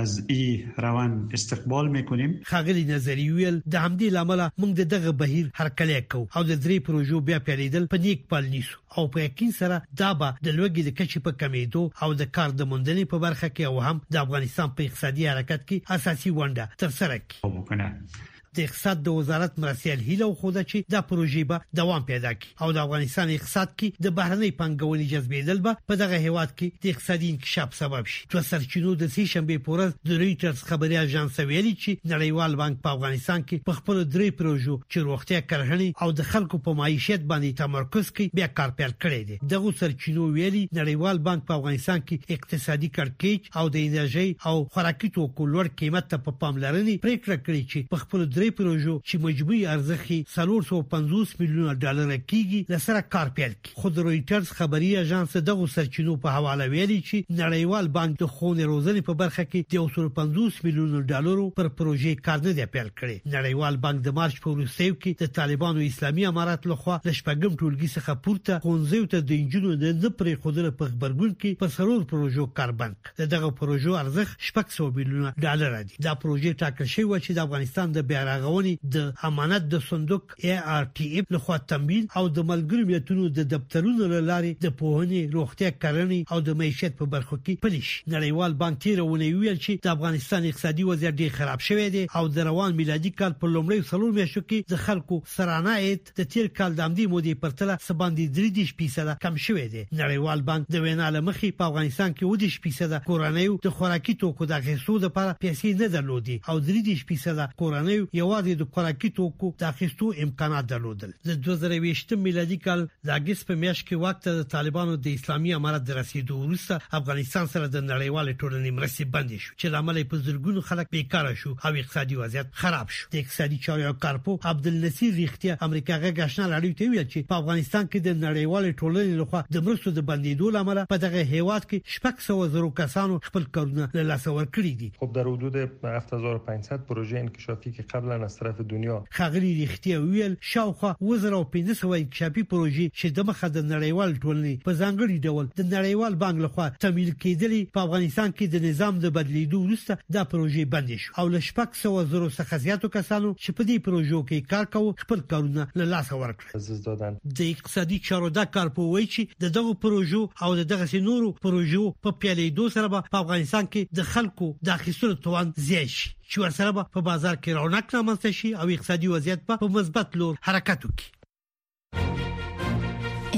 از 0.04 0.24
ای 0.28 0.66
روند 0.78 1.30
استقبال 1.34 1.88
میکنیم 1.90 2.42
خاغلی 2.46 2.84
نظری 2.84 3.30
ویل 3.32 3.62
د 3.72 3.76
عمدی 3.78 4.10
لامل 4.16 4.42
موږ 4.62 4.72
د 4.80 4.90
دغه 4.94 5.12
بهیر 5.22 5.46
هر 5.60 5.70
کله 5.82 5.98
کو 6.14 6.22
او 6.36 6.42
د 6.50 6.52
درې 6.64 6.78
پروژو 6.88 7.18
بیا 7.30 7.38
پیلیدل 7.52 7.84
په 7.94 7.98
نیک 8.08 8.20
پال 8.34 8.44
نیسو 8.56 8.76
او 8.98 9.04
په 9.14 9.18
یقین 9.28 9.52
سره 9.60 9.78
دا 10.04 10.10
به 10.24 10.30
د 10.46 10.52
لوګي 10.58 10.84
د 10.86 10.90
کچې 10.98 11.20
په 11.30 11.40
کمیدو 11.46 11.84
او 12.08 12.12
د 12.24 12.32
کار 12.40 12.50
د 12.60 12.70
موندنې 12.74 13.06
په 13.16 13.28
برخه 13.28 13.48
کې 13.56 13.64
او 13.72 13.76
هم 13.94 13.98
د 14.18 14.22
افغانستان 14.26 14.68
په 14.76 14.82
اقتصادي 14.90 15.24
حرکت 15.32 15.62
کې 15.72 15.78
اساسي 16.00 16.32
ونډه 16.40 16.66
تر 16.86 16.90
سره 17.00 17.16
کوي 17.28 18.32
د 18.58 18.60
اقتصاد 18.64 19.00
د 19.06 19.14
وزارت 19.18 19.56
مرسیال 19.62 20.02
هیله 20.08 20.26
خو 20.40 20.50
ده 20.56 20.64
چې 20.72 20.92
دا 20.96 21.00
پروژې 21.12 21.44
به 21.52 21.78
دوام 21.80 22.04
پیدا 22.10 22.32
کړي 22.34 22.66
او 22.66 22.74
د 22.78 22.82
افغانستان 22.82 23.30
اقتصاد 23.36 23.70
کې 23.70 24.02
د 24.06 24.12
بهرنۍ 24.20 24.52
پنګونې 24.60 25.08
جذبېدل 25.14 25.62
به 25.68 25.80
په 25.92 25.96
دغه 26.02 26.20
هیواد 26.26 26.54
کې 26.60 26.84
د 26.86 26.92
اقتصادي 26.96 27.32
انکشاف 27.36 27.78
سبب 27.78 28.12
شي 28.16 28.20
چې 28.34 28.48
سرچینو 28.50 28.94
د 29.04 29.10
سې 29.16 29.32
شنبې 29.34 29.64
پورز 29.68 29.96
د 30.12 30.20
ریټرز 30.24 30.62
خبري 30.72 31.00
اژانس 31.06 31.40
ویلي 31.40 31.72
چې 31.78 32.10
نړیوال 32.14 32.60
بانک 32.62 32.80
په 32.86 32.98
افغانستان 33.00 33.46
کې 33.48 33.66
په 33.72 33.80
خپل 33.80 34.04
درې 34.04 34.38
پروژو 34.44 34.78
چې 34.90 35.08
روغتیا 35.10 35.42
کرهنې 35.54 36.06
او 36.08 36.12
د 36.22 36.30
خلکو 36.34 36.62
په 36.70 36.78
معیشت 36.84 37.26
باندې 37.34 37.60
تمرکز 37.64 38.14
کوي 38.20 38.30
بیا 38.42 38.50
کار 38.62 38.76
پیل 38.84 38.96
کړی 39.08 39.32
دی 39.32 39.52
دغه 39.56 39.74
سرچینو 39.82 40.28
ویلي 40.38 40.64
نړیوال 40.68 41.24
بانک 41.32 41.50
په 41.50 41.58
افغانستان 41.64 42.06
کې 42.06 42.38
اقتصادي 42.38 42.94
کړکیچ 43.02 43.60
او 43.64 43.68
د 43.80 43.82
انرژي 43.90 44.28
او 44.52 44.56
خوراکي 44.78 45.12
توکو 45.20 45.52
لوړ 45.56 45.76
قیمت 45.84 46.12
ته 46.16 46.24
په 46.30 46.40
پاملرنې 46.46 47.04
پریکړه 47.08 47.46
کړې 47.46 47.76
چې 47.76 47.94
په 47.96 48.06
خپل 48.06 48.24
درې 48.30 48.40
درې 48.44 48.56
پروژو 48.60 48.94
چې 49.10 49.18
مجموعي 49.24 49.60
ارزښت 49.74 50.08
350 50.14 51.34
میلیونه 51.42 51.74
ډالر 51.84 52.10
کېږي 52.32 52.60
لسره 52.76 53.04
کار 53.16 53.30
پیل 53.36 53.54
کړي 53.58 53.84
خو 53.84 53.92
د 53.98 54.06
رويټرز 54.08 54.50
خبري 54.58 54.88
اژانس 55.02 55.36
دغه 55.50 55.68
سرچینو 55.76 56.16
په 56.26 56.34
حواله 56.38 56.68
ویلي 56.74 56.98
چې 57.10 57.24
نړیوال 57.42 57.90
بانک 57.98 58.18
د 58.22 58.32
خون 58.38 58.60
روزنې 58.72 59.06
په 59.10 59.18
برخه 59.22 59.46
کې 59.52 59.70
350 59.76 60.58
میلیونه 60.66 61.02
ډالر 61.12 61.44
پر 61.60 61.70
پروژې 61.82 62.26
کار 62.30 62.42
نه 62.48 62.56
دی 62.60 62.66
پیل 62.74 62.90
کړی 62.90 63.38
نړیوال 63.38 63.80
بانک 63.86 64.02
د 64.08 64.18
مارچ 64.20 64.40
په 64.48 64.56
وروستیو 64.58 64.98
کې 64.98 65.24
د 65.28 65.34
طالبانو 65.40 65.86
اسلامي 65.92 66.28
امارات 66.32 66.68
لخوا 66.74 67.00
د 67.08 67.18
شپږم 67.22 67.56
ټولګي 67.60 67.90
څخه 67.96 68.22
پورته 68.28 68.60
خونځیو 68.68 69.10
ته 69.16 69.26
د 69.30 69.34
انجینرو 69.40 69.74
د 69.86 69.96
نه 70.02 70.14
پرې 70.24 70.44
خوده 70.46 70.76
په 70.82 70.94
خبرګون 70.94 71.34
کې 71.38 71.62
په 71.64 71.76
سرور 71.78 72.04
پروژو 72.14 72.50
کاربنک 72.62 73.14
دغه 73.36 73.54
پروژو 73.64 73.98
ارزښت 74.04 74.52
600 74.52 75.02
میلیونه 75.02 75.34
ډالر 75.48 75.80
دی 75.88 76.04
دا 76.10 76.18
پروژه 76.26 76.58
ټاکل 76.66 76.94
شوی 76.98 77.20
چې 77.20 77.40
د 77.42 77.48
افغانستان 77.48 77.98
د 78.00 78.08
بیارا 78.14 78.33
رغونې 78.42 78.74
د 78.96 78.98
امانت 79.30 79.64
د 79.74 79.82
صندوق 79.90 80.34
اي 80.46 80.56
ار 80.76 80.86
ټي 81.00 81.08
اف 81.22 81.32
لخوا 81.36 81.58
تمویل 81.74 82.06
او 82.22 82.26
د 82.38 82.46
ملګرو 82.52 82.88
ملتونو 82.92 83.28
د 83.40 83.48
دفترونو 83.54 84.08
لارې 84.14 84.64
د 84.66 84.76
پوهنې 84.82 85.22
روغتیا 85.38 85.70
کرنې 85.86 86.20
او 86.36 86.40
د 86.50 86.58
معیشت 86.62 86.98
په 87.02 87.10
برخو 87.16 87.40
کې 87.44 87.64
پلیش 87.66 87.92
نړیوال 88.08 88.56
بانک 88.64 88.82
تیرونه 88.86 89.26
ویل 89.26 89.58
چې 89.58 89.88
د 89.88 89.94
افغانستان 89.96 90.48
اقتصادي 90.52 90.88
وضعیت 90.90 91.18
ډېر 91.22 91.36
خراب 91.40 91.66
شوی 91.68 91.88
دی 91.98 92.04
او 92.22 92.24
د 92.38 92.48
روان 92.50 92.78
میلادي 92.82 93.12
کال 93.22 93.38
په 93.44 93.54
لومړۍ 93.56 93.92
څلور 93.92 94.16
میاشتو 94.20 94.46
کې 94.46 94.76
د 94.76 94.84
خلکو 94.86 95.22
سرانه 95.36 95.76
عاید 95.82 96.12
د 96.22 96.30
تیر 96.36 96.52
کال 96.62 96.78
د 96.82 96.86
امدی 96.88 97.08
مودې 97.16 97.44
پرتله 97.46 97.80
سباندې 97.90 98.50
3.5% 98.60 99.18
کم 99.28 99.42
شوی 99.48 99.68
دی 99.76 99.84
نړیوال 99.86 100.46
بانک 100.52 100.72
د 100.78 100.86
وینا 100.88 101.10
لمخې 101.18 101.58
په 101.62 101.72
افغانستان 101.74 102.18
کې 102.18 102.58
2.5% 102.68 103.08
کورنۍ 103.10 103.50
د 103.68 103.76
خوراکي 103.80 104.16
توکو 104.26 104.46
د 104.54 104.64
غیسو 104.70 104.98
لپاره 105.08 105.38
پیسې 105.44 105.80
نه 105.84 105.92
درلودي 105.98 106.38
او 106.54 106.58
3.5% 106.70 107.60
کورنۍ 107.64 108.00
یوازې 108.24 108.54
د 108.60 108.64
خوراکي 108.76 109.10
توکو 109.20 109.48
د 109.62 109.70
اخیستو 109.74 110.08
امکانات 110.26 110.68
درلودل 110.72 111.12
د 111.30 111.38
2020 111.48 112.14
میلادي 112.26 112.58
کال 112.66 112.84
د 113.10 113.16
اگست 113.16 113.48
په 113.50 113.58
میاشت 113.64 113.86
کې 113.88 114.02
وخت 114.04 114.28
د 114.30 114.46
طالبانو 114.56 114.96
د 115.08 115.18
اسلامي 115.20 115.54
امارت 115.58 115.84
د 115.90 115.98
رسیدو 116.00 116.38
وروسته 116.42 116.92
افغانستان 117.00 117.50
سره 117.54 117.72
د 117.76 117.84
نړیوال 117.88 118.32
ټولنې 118.44 118.76
مرستې 118.78 119.10
بندې 119.16 119.46
شو 119.48 119.56
چې 119.64 119.74
لامل 119.76 120.00
په 120.14 120.22
زړګونو 120.28 120.64
خلک 120.70 120.92
بیکاره 120.98 121.34
شو 121.42 121.52
او 121.56 121.72
اقتصادي 121.82 122.20
وضعیت 122.22 122.54
خراب 122.62 122.94
شو 123.00 123.10
د 123.16 123.20
اقتصادي 123.24 123.60
چارو 123.68 123.94
کارپو 124.08 124.38
عبدالنصیر 124.54 125.14
ریختیا 125.22 125.58
امریکا 125.68 126.00
غاښنال 126.06 126.56
اړیو 126.58 126.80
ته 126.82 126.94
ویل 126.94 127.08
چې 127.08 127.30
په 127.34 127.40
افغانستان 127.44 127.90
کې 127.90 128.08
د 128.08 128.20
نړیوال 128.24 128.70
ټولنې 128.72 129.24
لخوا 129.24 129.44
د 129.58 129.68
مرستو 129.70 129.96
د 130.00 130.08
بندیدو 130.14 130.52
لامل 130.58 130.82
په 130.96 131.04
دغه 131.08 131.26
هیواد 131.36 131.68
کې 131.68 131.98
شپږ 131.98 132.28
سو 132.30 132.40
زرو 132.58 132.72
کسانو 132.82 133.20
خپل 133.30 133.50
کارونه 133.60 133.90
له 134.00 134.08
لاسه 134.14 134.36
ورکړي 134.38 134.74
دي 134.84 134.94
خب 135.04 135.16
در 135.20 135.30
حدود 135.34 135.60
7500 135.68 136.88
پروژه 136.92 137.24
انکشافی 137.26 137.72
که 137.78 137.84
قبلا 137.94 138.13
کلن 138.14 138.24
از 138.24 138.38
طرف 138.38 138.62
دنیا 138.62 139.04
خغلی 139.12 139.66
رښتیا 139.68 139.88
ویل 140.02 140.38
شاوخه 140.42 140.96
2500 141.02 142.12
چاپی 142.18 142.44
پروژې 142.52 142.88
چې 143.00 143.08
د 143.18 143.26
مخه 143.30 143.48
د 143.50 143.60
نړیوال 143.74 144.12
ټولنې 144.24 144.56
په 144.66 144.72
ځانګړي 144.82 145.18
ډول 145.26 145.46
د 145.58 145.62
نړیوال 145.76 146.14
بانک 146.24 146.38
لخوا 146.46 146.68
تمویل 146.86 147.10
کېدلې 147.24 147.62
په 147.74 147.80
افغانستان 147.88 148.30
کې 148.38 148.46
د 148.54 148.56
نظام 148.68 148.94
د 149.00 149.06
بدلیدو 149.18 149.60
وروسته 149.64 149.94
دا 150.18 150.24
پروژې 150.34 150.64
بندې 150.74 150.98
شو 151.02 151.12
او 151.22 151.26
لشپک 151.36 151.70
سو 151.82 151.94
زرو 152.14 152.30
څخه 152.40 152.62
زیاتو 152.66 152.92
کسانو 152.98 153.34
چې 153.44 153.50
په 153.58 153.62
دې 153.70 153.78
پروژو 153.88 154.20
کې 154.30 154.48
کار 154.54 154.66
کوي 154.76 154.96
خپل 155.04 155.20
کارونه 155.34 155.64
له 155.80 155.86
لاسه 155.94 156.22
ورکړل 156.22 156.60
دادن 156.90 157.20
د 157.40 157.50
اقتصادي 157.56 158.00
چارو 158.10 158.34
د 158.40 158.50
کارپوي 158.58 159.06
چې 159.14 159.22
د 159.46 159.56
دغه 159.60 159.74
پروژو 159.86 160.22
او 160.44 160.50
دغه 160.74 161.02
نورو 161.10 161.30
پروژو 161.46 161.86
په 162.04 162.12
پیلېدو 162.22 162.66
سره 162.78 162.88
په 163.14 163.22
افغانستان 163.24 163.72
کې 163.72 164.02
د 164.02 164.12
خلکو 164.14 164.54
د 164.72 164.76
اخیستلو 164.80 165.22
توان 165.30 165.54
زیات 165.70 165.94
شي 165.98 166.10
چې 166.32 166.36
ورسره 166.44 166.72
با 166.78 166.84
په 166.96 167.00
بازار 167.10 167.36
کې 167.44 167.52
رونق 167.60 167.88
رامنځته 167.98 168.30
شي 168.40 168.50
او 168.60 168.66
اقتصادي 168.76 169.08
وضعیت 169.16 169.40
په 169.50 169.56
مثبت 169.78 170.08
لور 170.20 170.34
حرکت 170.48 170.82
وکړي 170.88 171.10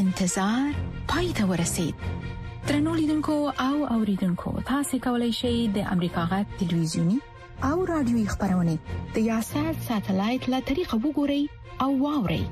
انتظار 0.02 0.68
پای 1.12 1.28
ته 1.38 1.44
ورسید 1.52 1.96
ترنو 2.68 2.92
لیدونکو 3.00 3.36
او 3.68 3.76
اوریدونکو 3.96 4.50
تاسو 4.70 4.96
کولی 5.06 5.32
شئ 5.40 5.56
د 5.78 5.90
امریکا 5.96 6.22
غټ 6.32 6.48
ټلویزیونی 6.62 7.18
او 7.70 7.78
رادیوي 7.94 8.26
خبرونه 8.34 8.76
د 9.16 9.18
یاشات 9.32 9.78
ساتلایت 9.90 10.44
له 10.54 10.60
طریقه 10.72 10.96
وګورئ 11.06 11.44
او 11.86 11.90
واورئ 12.04 12.44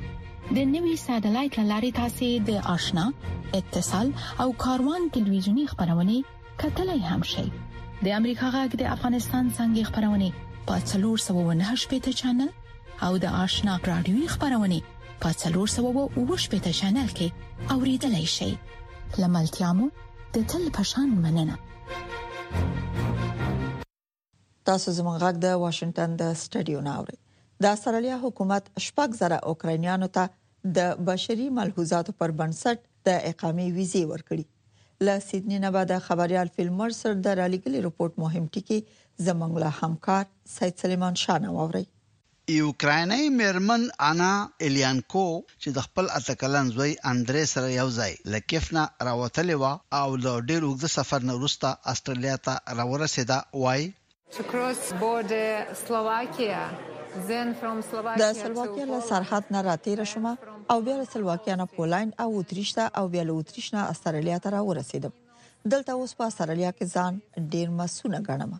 د 0.55 0.71
نوي 0.75 0.93
ساتلایت 1.07 1.55
لاري 1.71 1.91
تاسو 1.99 2.29
د 2.49 2.61
آشنا 2.75 3.05
اتصال 3.59 4.07
او 4.45 4.49
کاروان 4.63 5.01
ټلویزیونی 5.17 5.65
خبرونه 5.73 6.15
کتلای 6.63 7.01
هم 7.09 7.21
شئ 7.33 7.47
د 8.05 8.07
امریکا 8.19 8.47
غږ 8.55 8.71
د 8.81 8.83
افغانستان 8.93 9.43
څنګه 9.57 9.81
خبرونه 9.89 10.29
په 10.69 10.75
309 10.87 11.83
پټ 11.91 12.07
چنل 12.21 12.49
او 13.05 13.11
د 13.23 13.25
آشنا 13.41 13.73
رادیوي 13.89 14.25
خبرونه 14.31 14.79
په 15.21 15.29
309 15.43 16.49
پټ 16.53 16.65
چنل 16.79 17.09
کې 17.19 17.27
اوریدلای 17.75 18.27
شئ 18.35 18.51
لملتيامو 19.23 19.87
د 20.37 20.39
تل 20.53 20.63
پشان 20.77 21.09
مننه 21.25 21.55
تاسو 24.67 24.95
زموږ 24.99 25.17
غږ 25.25 25.35
د 25.45 25.47
واشنگټن 25.63 26.19
د 26.21 26.23
سټډیو 26.43 26.79
ناوړي 26.89 27.17
د 27.63 27.65
استرالیا 27.77 28.17
حکومت 28.25 28.63
شپږ 28.87 29.09
زره 29.21 29.37
اوکرانیانو 29.53 30.07
ته 30.19 30.35
د 30.79 30.91
بشري 31.11 31.47
ملحوظاتو 31.61 32.17
پر 32.23 32.35
بنسټ 32.43 32.77
د 33.09 33.11
اقامې 33.31 33.67
ویزه 33.79 34.03
ورکړي 34.11 34.45
له 35.07 35.19
سیدنی 35.29 35.57
نه 35.63 35.69
بعد 35.75 35.91
خبريال 36.07 36.49
فلمر 36.57 36.93
سر 37.01 37.17
د 37.25 37.37
رالیګلی 37.39 37.79
رپورت 37.87 38.19
مهم 38.25 38.45
ټکی 38.57 38.77
زمنګ 39.27 39.61
له 39.65 39.71
همکار 39.79 40.27
سید 40.57 40.77
سلیمان 40.85 41.17
شاه 41.23 41.41
نووري 41.47 41.83
یوکرایني 42.61 43.21
مرمن 43.39 43.83
انا 44.09 44.31
الیانکو 44.69 45.25
چې 45.61 45.75
د 45.77 45.85
خپل 45.87 46.09
اتکلن 46.19 46.71
زوی 46.77 46.89
اندرې 46.93 47.51
سره 47.55 47.73
یو 47.79 47.85
ځای 47.97 48.17
لکېفنا 48.35 48.83
راوتلې 49.09 49.61
و 49.61 49.69
او 49.99 50.07
د 50.23 50.41
ډېر 50.49 50.69
وخت 50.69 50.91
سفر 50.95 51.27
نه 51.29 51.37
وروسته 51.41 51.75
استرالیا 51.95 52.39
ته 52.47 52.79
راورسېده 52.81 53.61
وای 53.65 53.85
To 54.35 54.43
cross 54.51 54.79
border 55.01 55.53
Slovakia, 55.85 56.61
then 57.27 57.47
from 57.61 57.83
Slovakia 57.89 58.33
to 58.35 58.41
Poland. 58.41 58.41
د 58.41 58.41
سلواکیا 58.43 58.85
له 58.93 58.99
سرحد 59.11 59.43
نه 59.55 59.59
راتېره 59.69 60.03
شومه 60.13 60.33
او 60.71 60.81
بیا 60.85 60.95
له 60.97 61.05
سلواکیا 61.13 61.55
نه 61.61 61.65
پولند 61.75 62.11
او 62.23 62.29
اتریشته 62.39 62.83
او 62.99 63.07
بیا 63.13 63.23
له 63.27 63.33
اتریش 63.39 63.67
نه 63.73 63.79
استرالیا 63.93 64.37
ته 64.43 64.49
راورسیدم 64.55 65.13
دلته 65.71 65.91
اوس 65.99 66.11
په 66.19 66.23
استرالیا 66.31 66.71
کې 66.77 66.85
ځان 66.95 67.49
ډیر 67.53 67.69
مسونه 67.79 68.17
ګڼم 68.27 68.53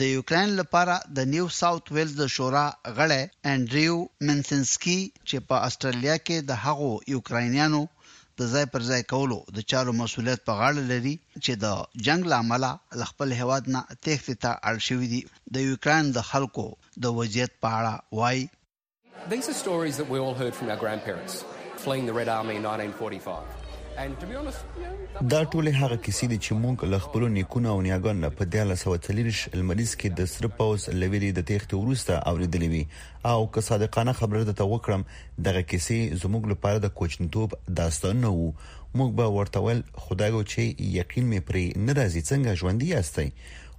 د 0.00 0.02
یوکرين 0.16 0.50
لپاره 0.60 0.94
د 1.18 1.28
نیو 1.34 1.46
ساوث 1.58 1.86
ویلز 1.96 2.14
د 2.20 2.26
شورا 2.36 2.64
غړی 2.98 3.22
انډریو 3.52 3.96
منسنسکی 4.28 4.98
چې 5.28 5.46
په 5.50 5.64
استرالیا 5.68 6.16
کې 6.26 6.48
د 6.50 6.60
هغو 6.64 6.90
یوکرينیانو 7.14 7.82
د 8.40 8.52
ځای 8.56 8.66
پر 8.74 8.84
ځای 8.90 9.02
کولو 9.12 9.38
د 9.56 9.66
چارو 9.70 9.96
مسولیت 10.00 10.44
په 10.48 10.58
غاړه 10.58 10.82
لري 10.92 11.14
چې 11.14 11.58
د 11.64 12.04
جنگ 12.08 12.28
لامل 12.34 12.66
خپل 13.12 13.32
هواد 13.42 13.72
نه 13.76 13.80
تخته 13.94 14.36
ته 14.42 14.52
اړ 14.68 14.76
شوې 14.88 15.08
دي 15.14 15.22
د 15.56 15.66
یوکرين 15.70 16.12
د 16.18 16.28
خلکو 16.32 16.66
د 17.06 17.18
وضعیت 17.20 17.56
په 17.64 17.74
اړه 17.78 18.20
وایي 18.20 18.46
These 19.26 19.50
are 19.50 19.52
stories 19.52 19.96
that 19.98 20.08
we 20.08 20.18
all 20.18 20.32
heard 20.32 20.54
from 20.54 20.70
our 20.70 20.76
grandparents 20.76 21.44
fleeing 21.76 22.06
the 22.06 22.12
Red 22.14 22.28
Army 22.28 22.54
in 22.56 22.62
1945. 22.62 23.42
دا 25.32 25.42
ټول 25.52 25.68
هغه 25.82 25.96
کیسې 26.06 26.26
دي 26.32 26.36
چې 26.44 26.58
موږ 26.64 26.84
له 26.92 26.98
خپل 27.06 27.24
نیکونو 27.36 27.70
او 27.70 27.80
نیاګانو 27.86 28.30
په 28.38 28.48
1940 28.72 29.40
المریز 29.58 29.94
کې 30.00 30.10
د 30.20 30.28
سر 30.34 30.46
پوز 30.58 30.84
لویلې 31.00 31.30
د 31.38 31.44
تخت 31.50 31.74
ورسته 31.78 32.18
اوریدلې 32.32 32.68
وي 32.74 32.82
او 33.32 33.42
که 33.56 33.66
صادقانه 33.70 34.14
خبره 34.20 34.44
درته 34.50 34.68
وکړم 34.74 35.04
دغه 35.48 35.62
کیسې 35.72 36.20
زموږ 36.24 36.50
لپاره 36.52 36.84
د 36.84 36.94
کوچنټوب 37.00 37.56
داستان 37.82 38.22
نه 38.26 38.32
وو 38.36 38.52
موږ 38.98 39.10
به 39.20 39.26
ورته 39.38 39.64
ول 39.68 39.82
خدایو 40.06 40.44
چې 40.52 40.92
یقین 41.00 41.30
مې 41.30 41.48
پرې 41.50 41.66
نه 41.86 41.98
راځي 42.00 42.22
څنګه 42.30 42.58
ژوندۍ 42.60 42.94
یاستئ 42.94 43.28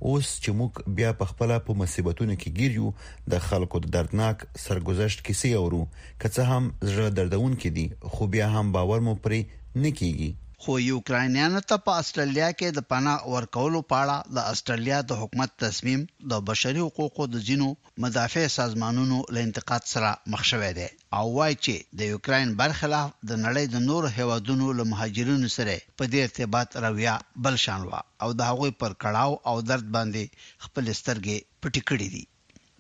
اوس 0.08 0.28
چې 0.44 0.50
موږ 0.60 0.72
بیا 0.98 1.10
په 1.20 1.26
خپل 1.32 1.50
په 1.68 1.72
مصیبتونو 1.82 2.36
کې 2.42 2.50
ګیرو 2.58 2.88
د 3.32 3.34
خلکو 3.48 3.78
د 3.82 3.86
دردناک 3.96 4.38
سرګذشت 4.66 5.20
کیسې 5.28 5.52
اورو 5.62 5.82
که 6.22 6.28
څه 6.36 6.42
هم 6.52 6.64
زړه 6.92 7.10
دردون 7.18 7.54
کې 7.62 7.70
دي 7.76 7.86
خو 8.12 8.24
بیا 8.34 8.48
هم 8.56 8.66
باور 8.76 9.00
مو 9.06 9.14
پرې 9.24 9.40
نکېږي 9.84 10.32
خو 10.64 10.74
یوکرانیانو 10.92 11.60
ته 11.70 11.76
په 11.86 11.92
استرالیا 12.02 12.48
کې 12.60 12.68
د 12.72 12.80
پناه 12.94 13.28
ورکولو 13.36 13.80
پاړه 13.92 14.18
د 14.36 14.48
استرالیا 14.54 14.98
د 15.06 15.20
حکومت 15.22 15.52
تصمیم 15.64 16.02
د 16.32 16.42
بشري 16.50 16.82
حقوقو 16.88 17.28
د 17.34 17.44
جینو 17.50 17.68
مدافع 18.06 18.44
سازمانونو 18.58 19.18
له 19.36 19.40
انتقاد 19.48 19.84
سره 19.94 20.10
مخ 20.34 20.42
شوې 20.52 20.72
ده 20.80 20.88
او 21.20 21.26
وایي 21.38 21.56
چې 21.66 21.76
د 22.00 22.12
یوکرين 22.14 22.50
برخلاف 22.62 23.16
د 23.30 23.32
نړۍ 23.46 23.66
د 23.74 23.78
نور 23.90 24.04
هیوادونو 24.18 24.68
له 24.80 24.84
مهاجرینو 24.92 25.50
سره 25.58 25.76
په 25.98 26.04
دې 26.12 26.20
ارتباط 26.28 26.70
رویه 26.88 27.16
بل 27.46 27.56
شان 27.66 27.82
وا 27.90 28.02
او 28.24 28.30
د 28.40 28.52
هغوی 28.52 28.72
پر 28.82 28.92
کړهو 29.04 29.34
او 29.50 29.56
درد 29.70 29.86
باندې 29.96 30.24
خپل 30.66 30.84
سترګې 31.00 31.38
پټې 31.62 31.82
کړې 31.90 32.08
دي 32.16 32.24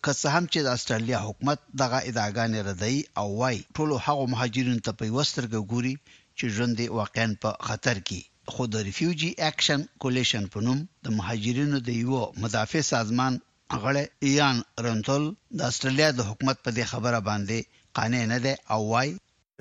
که 0.04 0.12
څه 0.20 0.28
هم 0.36 0.46
چې 0.52 0.60
د 0.65 0.70
استرالیا 0.78 1.20
حکومت 1.28 1.60
دغه 1.82 1.98
ادعاګانې 2.10 2.60
ردی 2.70 2.96
او 3.20 3.28
وای 3.39 3.58
ټول 3.76 3.89
هغه 4.08 4.30
مهاجرینو 4.34 4.86
ته 4.88 4.92
په 5.00 5.06
وسترګه 5.18 5.60
ګوري 5.74 5.96
چې 6.39 6.54
ژوند 6.56 6.75
یې 6.84 6.88
واقعا 6.99 7.30
په 7.43 7.49
خطر 7.69 7.97
کې 8.10 8.21
خو 8.56 8.63
د 8.73 8.86
ریفیوجی 8.89 9.32
اکشن 9.49 9.82
کولیشن 10.04 10.43
په 10.54 10.60
نوم 10.67 10.80
د 11.08 11.15
مهاجرینو 11.17 11.78
د 11.88 11.97
یو 12.02 12.19
مدافع 12.43 12.82
سازمان 12.91 13.34
غړی 13.82 14.06
ایان 14.30 14.58
رنتل 14.86 15.23
د 15.62 15.73
استرالیا 15.73 16.10
د 16.19 16.30
حکومت 16.30 16.58
په 16.67 16.78
دې 16.78 16.86
خبره 16.93 17.19
باندې 17.30 17.60
قانع 17.99 18.21
نه 18.34 18.38
دی 18.45 18.56
او 18.75 18.82
وايي 18.93 19.13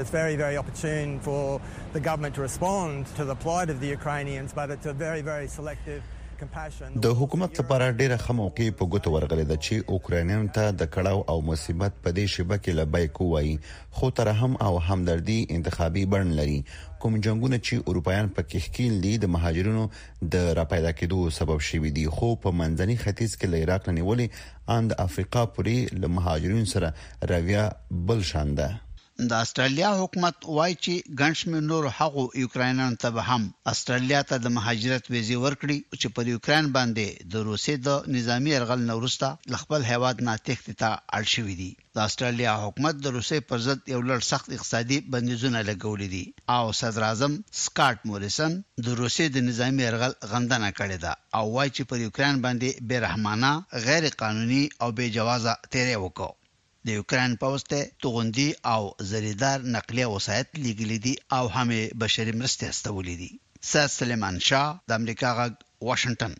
It's 0.03 0.15
very, 0.23 0.37
very 0.45 0.57
opportune 0.63 1.11
for 1.27 1.41
the 1.95 2.03
government 2.09 2.33
to 2.39 2.43
respond 2.49 2.91
to 3.19 3.23
the 3.31 3.35
plight 3.45 3.69
of 3.75 3.79
the 3.85 3.89
Ukrainians, 3.99 4.49
but 4.59 4.67
it's 4.77 4.89
a 4.93 4.95
very, 5.07 5.23
very 5.33 5.49
selective. 5.59 6.03
د 6.41 7.07
حکومت 7.21 7.59
لپاره 7.61 7.87
ډیره 8.01 8.17
خموقي 8.25 8.67
په 8.81 8.87
ګوتو 8.93 9.13
ورغلې 9.15 9.45
ده 9.53 9.57
چې 9.67 9.87
اوکرانیان 9.95 10.45
ته 10.59 10.75
د 10.83 10.89
کړاو 10.97 11.23
او 11.35 11.37
مصیبت 11.49 11.97
په 12.05 12.13
دې 12.19 12.27
شبکې 12.35 12.75
لبیک 12.81 13.19
وایي 13.33 13.55
خو 13.97 14.11
ترحم 14.21 14.55
او 14.69 14.73
همدردي 14.91 15.39
انتخابي 15.57 16.05
بڼ 16.15 16.31
لري 16.41 16.57
کوم 17.05 17.17
جنگونه 17.27 17.61
چې 17.69 17.91
اروپایان 17.93 18.31
په 18.39 18.47
کښکین 18.53 18.99
دي 19.07 19.15
د 19.25 19.33
مهاجرونو 19.37 19.83
د 20.37 20.47
راپیدا 20.61 20.95
کېدو 21.03 21.23
سبب 21.41 21.67
شوي 21.71 21.93
دي 22.01 22.07
خو 22.19 22.31
په 22.47 22.55
منځني 22.61 22.99
ختیځ 23.05 23.35
کې 23.39 23.55
له 23.55 23.65
عراق 23.69 23.89
نه 23.91 23.97
نیولې 24.01 24.75
اند 24.79 24.97
افریقا 25.07 25.47
پورې 25.57 26.01
له 26.05 26.15
مهاجرونو 26.19 26.71
سره 26.75 27.33
رویه 27.33 27.65
بل 28.13 28.27
شاند 28.33 28.63
ده 28.63 28.75
د 29.31 29.41
استرالیا 29.45 29.89
حکومت 30.01 30.37
وایي 30.57 30.75
چې 30.87 30.93
ګنشمیر 31.21 31.63
نور 31.71 31.85
هغه 32.01 32.23
یوکرینانو 32.41 32.99
ته 33.05 33.09
به 33.17 33.23
هم 33.31 33.43
استرالیا 33.73 34.21
ته 34.33 34.37
د 34.45 34.53
مهاجرت 34.57 35.05
ویزه 35.13 35.37
ورکړي 35.45 35.79
چې 36.01 36.09
پر 36.19 36.25
یوکرين 36.33 36.67
باندې 36.77 37.07
د 37.33 37.49
روسي 37.49 37.75
د 37.87 38.07
نظامی 38.19 38.55
ارغل 38.59 38.81
نورسته 38.93 39.29
لخپل 39.55 39.83
هواد 39.93 40.17
ناتښت 40.29 40.67
ته 40.83 40.91
اړ 41.19 41.25
شوې 41.35 41.55
دي 41.61 41.71
د 41.97 42.05
استرالیا 42.09 42.53
حکومت 42.67 42.95
د 43.01 43.07
روسي 43.17 43.39
پر 43.49 43.65
ضد 43.67 43.79
یو 43.95 44.01
لړ 44.11 44.21
سخت 44.31 44.49
اقتصادي 44.57 44.99
بندیزونه 45.17 45.59
لګولې 45.69 46.09
دي 46.15 46.25
او 46.59 46.65
صدر 46.83 47.03
اعظم 47.11 47.33
سکاټ 47.63 47.97
موریسن 48.11 48.51
د 48.91 48.99
روسي 49.03 49.27
د 49.39 49.47
نظامی 49.49 49.85
ارغل 49.91 50.15
غندنه 50.33 50.69
کړې 50.79 50.99
ده 51.09 51.13
او 51.39 51.45
وایي 51.57 51.71
چې 51.77 51.83
پر 51.93 51.97
یوکرين 52.07 52.37
باندې 52.47 52.71
بے 52.89 52.97
رحمانه 53.07 53.53
غیر 53.89 54.09
قانوني 54.23 54.63
او 54.83 54.89
بے 54.97 55.07
جوازه 55.19 55.53
تیرې 55.73 55.97
وکړي 56.05 56.35
د 56.87 56.95
یوکران 56.99 57.33
پوسټه 57.43 57.87
توغندي 58.03 58.49
او 58.73 58.83
زریدار 59.11 59.59
نقلیه 59.77 60.07
وسایت 60.17 60.49
لیږلې 60.65 60.99
دي 61.07 61.15
او 61.37 61.45
همې 61.57 61.83
بشري 62.03 62.33
مرستې 62.41 62.65
استولې 62.73 63.15
دي 63.23 63.31
سید 63.71 63.91
سلیمان 64.01 64.37
شاه 64.49 64.69
د 64.91 65.01
امریکا 65.01 65.31
غ 65.39 65.89
واشنگټن 65.89 66.35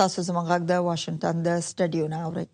تاسو 0.00 0.18
زموږ 0.28 0.44
غږ 0.52 0.62
د 0.72 0.84
واشنگټن 0.88 1.36
د 1.46 1.64
سټډیو 1.68 2.06
نه 2.14 2.18
اورئ 2.26 2.46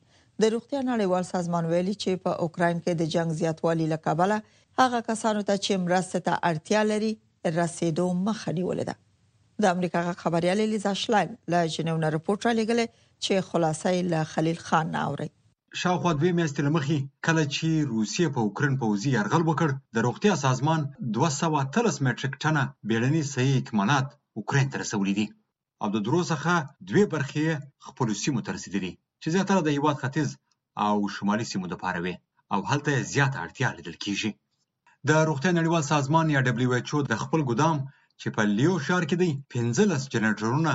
د 0.44 0.52
روغتیا 0.54 0.80
نړیوال 0.90 1.24
سازمان 1.32 1.64
ویلي 1.72 1.94
چې 2.02 2.10
په 2.24 2.30
اوکرين 2.46 2.78
کې 2.84 2.92
د 3.00 3.10
جنگ 3.14 3.30
زیاتوالي 3.40 3.86
لکابله 3.94 4.36
هغه 4.80 4.98
کسانو 5.08 5.42
ته 5.48 5.54
چې 5.64 5.72
مرسته 5.88 6.18
ته 6.28 6.34
اړتیا 6.52 6.80
لري 6.92 7.12
رسیدو 7.58 8.06
مخه 8.28 8.48
نیولې 8.58 8.84
ده 8.90 8.96
د 9.66 9.76
امریکا 9.76 10.00
خبريالې 10.24 10.66
لیزا 10.72 10.92
شلاین 11.02 11.30
له 11.54 11.60
جنیو 11.76 11.96
نه 12.04 12.08
راپورټ 12.16 12.40
را 12.48 12.52
لګلې 12.60 12.86
چې 13.24 13.34
خلاصې 13.50 13.92
له 14.14 14.20
خلیل 14.32 14.58
خان 14.68 14.86
نه 14.96 15.02
اوري 15.10 15.28
شاوخوا 15.80 16.12
دوې 16.20 16.32
میاشتې 16.38 16.60
له 16.66 16.70
مخې 16.76 16.96
کله 17.26 17.42
چې 17.54 17.68
روسیې 17.94 18.26
په 18.34 18.40
اوکراین 18.46 18.74
پوځي 18.82 19.08
یرغل 19.16 19.42
وکړ 19.46 19.68
د 19.94 19.96
روغتیا 20.06 20.34
سازمان 20.46 20.80
دوه 21.16 21.30
سوه 21.40 21.56
اتلس 21.64 21.96
مټریک 22.06 22.34
ټنه 22.42 22.62
بیړني 22.88 23.22
صحي 23.32 23.54
اکمالات 23.62 24.06
اوکراین 24.38 24.66
ته 24.72 24.76
رسولي 24.82 25.14
دي 25.18 25.26
او 25.82 25.88
د 25.94 25.96
درو 26.06 26.20
څخه 26.32 26.52
دوې 26.88 27.04
برخې 27.14 27.40
یې 27.48 27.54
خپلو 27.86 28.12
سیمو 28.22 28.44
ته 28.46 28.50
رسېدلي 28.56 28.92
چې 29.22 29.28
زیاتره 29.34 29.60
د 29.62 29.68
هېواد 29.76 29.96
ختیځ 30.02 30.28
او 30.86 30.94
شمالي 31.16 31.46
سیمو 31.52 31.66
دپاره 31.74 31.98
وې 32.04 32.14
او 32.52 32.58
هلته 32.70 32.88
یې 32.94 33.08
زیاته 33.14 33.36
اړتیا 33.44 33.68
لیدل 33.78 33.96
کېږي 34.04 34.30
د 35.08 35.10
روغتیا 35.28 35.50
نړیوال 35.60 35.84
سازمان 35.94 36.26
یا 36.34 36.40
ډبلیو 36.46 36.76
ایچ 36.76 36.88
او 36.94 37.00
د 37.12 37.14
خپل 37.22 37.40
ګودام 37.48 37.76
چې 38.20 38.28
په 38.36 38.42
لیو 38.58 38.74
ښار 38.86 39.02
کې 39.10 39.16
دی 39.22 39.30
پنځلس 39.54 40.02
جنرټرونه 40.14 40.72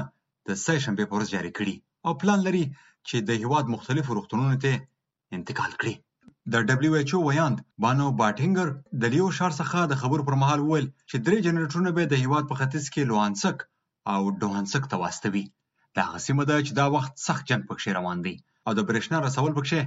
د 0.48 0.50
سه 0.64 0.74
شنبې 0.84 1.06
په 1.08 1.16
ورځ 1.18 1.28
جاري 1.36 1.52
کړي 1.58 1.76
او 2.06 2.12
پلان 2.22 2.40
لري 2.48 2.66
چې 3.10 3.16
د 3.30 3.32
هېواد 3.42 3.66
مختلفو 3.76 4.16
روغتونونو 4.18 4.56
ته 4.64 4.74
انتقال 5.38 5.72
کړي. 5.82 5.94
د 6.52 6.56
ډبلیو 6.70 6.98
ایچ 7.00 7.12
او 7.18 7.22
ویاند 7.30 7.58
بانو 7.84 8.06
باټینګر 8.20 8.70
د 9.02 9.04
لیو 9.14 9.28
ښار 9.38 9.52
څخه 9.62 9.78
د 9.92 9.94
خبرو 10.02 10.26
پر 10.28 10.36
مهال 10.42 10.60
وویل 10.62 10.88
چې 11.10 11.16
درې 11.26 11.38
جنراتورونه 11.46 11.92
به 11.98 12.04
د 12.08 12.16
هېواد 12.24 12.44
په 12.48 12.56
ختیځ 12.60 12.86
کې 12.94 13.10
لوانسک 13.12 13.58
او 14.14 14.20
ډوانسک 14.42 14.84
ته 14.92 14.96
واستوي. 15.04 15.46
دا 15.96 16.02
هغه 16.08 16.20
سیمه 16.28 16.44
ده 16.50 16.56
چې 16.66 16.72
دا 16.80 16.86
وخت 16.96 17.14
سخت 17.28 17.44
جنګ 17.50 17.62
پکښې 17.70 17.90
روان 17.98 18.18
دی 18.26 18.36
او 18.66 18.72
د 18.78 18.80
برېښنا 18.90 19.18
رسول 19.28 19.52
پکښې 19.58 19.80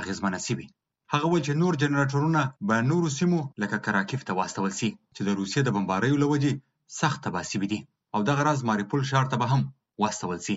اغېزمنه 0.00 0.38
سوي. 0.46 0.66
هغه 1.12 1.26
وویل 1.26 1.44
چې 1.48 1.54
نور 1.62 1.72
جنراتورونه 1.82 2.40
به 2.68 2.76
نورو 2.90 3.08
سیمو 3.18 3.38
لکه 3.62 3.76
کراکیف 3.86 4.20
ته 4.28 4.32
واستول 4.38 4.72
سي 4.80 4.88
چې 5.14 5.20
د 5.26 5.30
روسیې 5.38 5.60
د 5.64 5.68
بمباریو 5.76 6.20
له 6.22 6.26
وجې 6.32 6.52
سخت 7.00 7.18
تباه 7.24 7.44
سوي 7.52 7.66
دي 7.72 7.80
او 8.14 8.18
دغه 8.28 8.42
راز 8.48 8.60
ماریپول 8.68 9.02
ښار 9.10 9.26
ته 9.32 9.36
به 9.40 9.46
هم 9.52 9.62
واستول 10.02 10.38
سي 10.46 10.56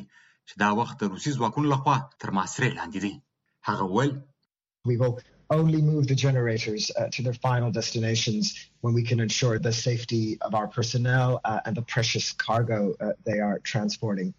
چې 0.50 0.56
دا 0.64 0.70
وخت 0.80 0.96
د 1.00 1.04
روسي 1.14 1.32
ځواکونو 1.38 1.68
لخوا 1.74 1.96
تر 2.22 2.30
محاصرې 2.36 2.70
لاندې 2.80 3.00
دی 3.06 3.14
هغه 3.70 3.84
وویل 3.92 4.14
We 4.92 4.96
will 5.02 5.14
only 5.58 5.82
move 5.92 6.04
the 6.12 6.20
generators 6.26 6.84
uh, 6.92 6.94
to 7.16 7.20
their 7.26 7.38
final 7.48 7.70
destinations 7.80 8.44
when 8.84 8.94
we 8.98 9.04
can 9.10 9.20
ensure 9.26 9.58
the 9.70 9.74
safety 9.88 10.24
of 10.48 10.52
our 10.60 10.68
personnel 10.78 11.30
uh, 11.50 11.66
and 11.66 11.74
the 11.80 11.86
precious 11.96 12.26
cargo 12.48 12.80
uh, 12.96 13.14
they 13.30 13.40
are 13.48 13.58
transporting. 13.72 14.30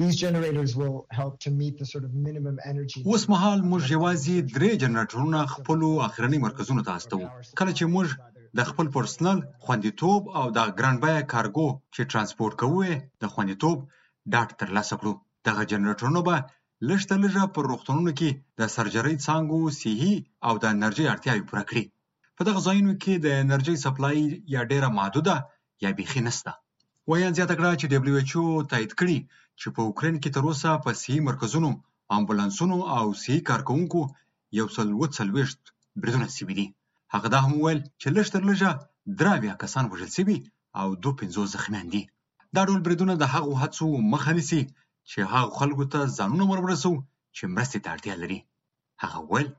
These 0.00 0.14
generators 0.24 0.70
will 0.80 0.98
help 1.20 1.32
to 1.44 1.50
meet 1.60 1.74
the 1.80 1.88
sort 1.92 2.04
of 2.08 2.12
minimum 2.28 2.56
energy. 2.72 3.00
اوس 3.12 3.24
مهال 3.34 3.58
موږ 3.70 3.82
یوازې 3.96 4.38
درې 4.52 4.70
جنراتورونه 4.82 5.46
خپل 5.54 5.80
اخرنی 6.08 6.38
مرکزونو 6.46 6.82
ته 6.90 6.98
استو. 6.98 7.18
کله 7.62 7.72
چې 7.78 7.84
موږ 7.94 8.08
د 8.58 8.70
خپل 8.72 8.86
پرسنل 8.98 9.38
خوندیتوب 9.64 10.22
او 10.40 10.46
د 10.58 10.76
ګرانبای 10.78 11.18
کارګو 11.34 11.68
چې 11.94 12.02
ترانسپورت 12.14 12.54
کوي 12.62 12.92
د 13.24 13.34
خوندیتوب 13.34 13.76
ډاټ 14.32 14.50
ترلاسه 14.62 14.94
کړو. 15.02 15.12
دغه 15.46 15.62
جنرېټورونه 15.70 16.20
به 16.28 16.36
لږ 16.88 17.00
تر 17.10 17.18
لږه 17.24 17.42
په 17.54 17.60
روغتونونو 17.70 18.10
کې 18.18 18.30
د 18.58 18.60
سرجرۍ 18.74 19.16
څانګو 19.26 19.58
صحي 19.80 20.14
او 20.46 20.54
د 20.62 20.64
انرژۍ 20.74 21.04
اړتیاوې 21.14 21.44
پوره 21.50 21.64
کړي. 21.70 21.84
په 22.36 22.42
دغه 22.48 22.60
ځایونو 22.66 22.92
کې 23.02 23.14
د 23.18 23.26
انرژۍ 23.44 23.76
سپلای 23.84 24.18
یا 24.54 24.60
ډېره 24.70 24.88
محدوده 24.98 25.36
یا 25.84 25.90
بیخي 25.98 26.20
نشته. 26.28 26.52
ویاند 27.10 27.36
زیاته 27.38 27.54
کړه 27.58 27.70
چې 27.80 27.90
ډبلیو 27.92 28.20
ایچ 28.20 28.32
او 28.40 28.66
تایید 28.70 28.92
کړي 29.00 29.18
چې 29.60 29.66
په 29.74 29.80
اوکراین 29.88 30.16
کې 30.22 30.34
تراوسه 30.36 30.70
په 30.84 30.90
صحي 31.00 31.18
مرکزونو، 31.28 31.70
امبولانسونو 32.16 32.76
او 32.96 33.06
صحي 33.22 33.38
کارکوونکو 33.48 34.00
یو 34.58 34.66
سل 34.76 34.88
اوه 34.96 35.08
څلوېښت 35.18 35.60
بریدونه 36.00 36.26
سوي 36.36 36.54
دي. 36.58 36.66
هغه 37.14 37.26
دا 37.34 37.38
هم 37.46 37.52
وویل 37.56 37.80
چې 38.00 38.08
لږ 38.16 38.26
تر 38.34 38.42
لږه 38.50 38.70
درې 39.18 39.30
اویا 39.38 39.54
کسان 39.62 39.84
وژل 39.92 40.10
سوي 40.18 40.38
او 40.80 40.86
دوه 41.02 41.14
پنځوس 41.20 41.48
زخمیان 41.54 41.86
دي. 41.94 42.02
دا 42.54 42.60
ډول 42.68 42.80
بریدونه 42.86 43.14
د 43.18 43.24
هغو 43.34 43.52
هڅو 43.62 43.86
مخه 44.12 44.32
نیسي 44.38 44.62
چې 45.10 45.18
هغو 45.32 45.50
خلکو 45.60 45.84
ته 45.92 45.98
ځانونه 46.18 46.44
ور 46.46 46.60
ورسوو 46.62 47.02
چې 47.36 47.52
مرستې 47.54 47.78
ته 47.84 47.88
اړتیا 47.94 48.14
لري 48.22 48.38
هغه 49.02 49.18
وویل 49.26 49.50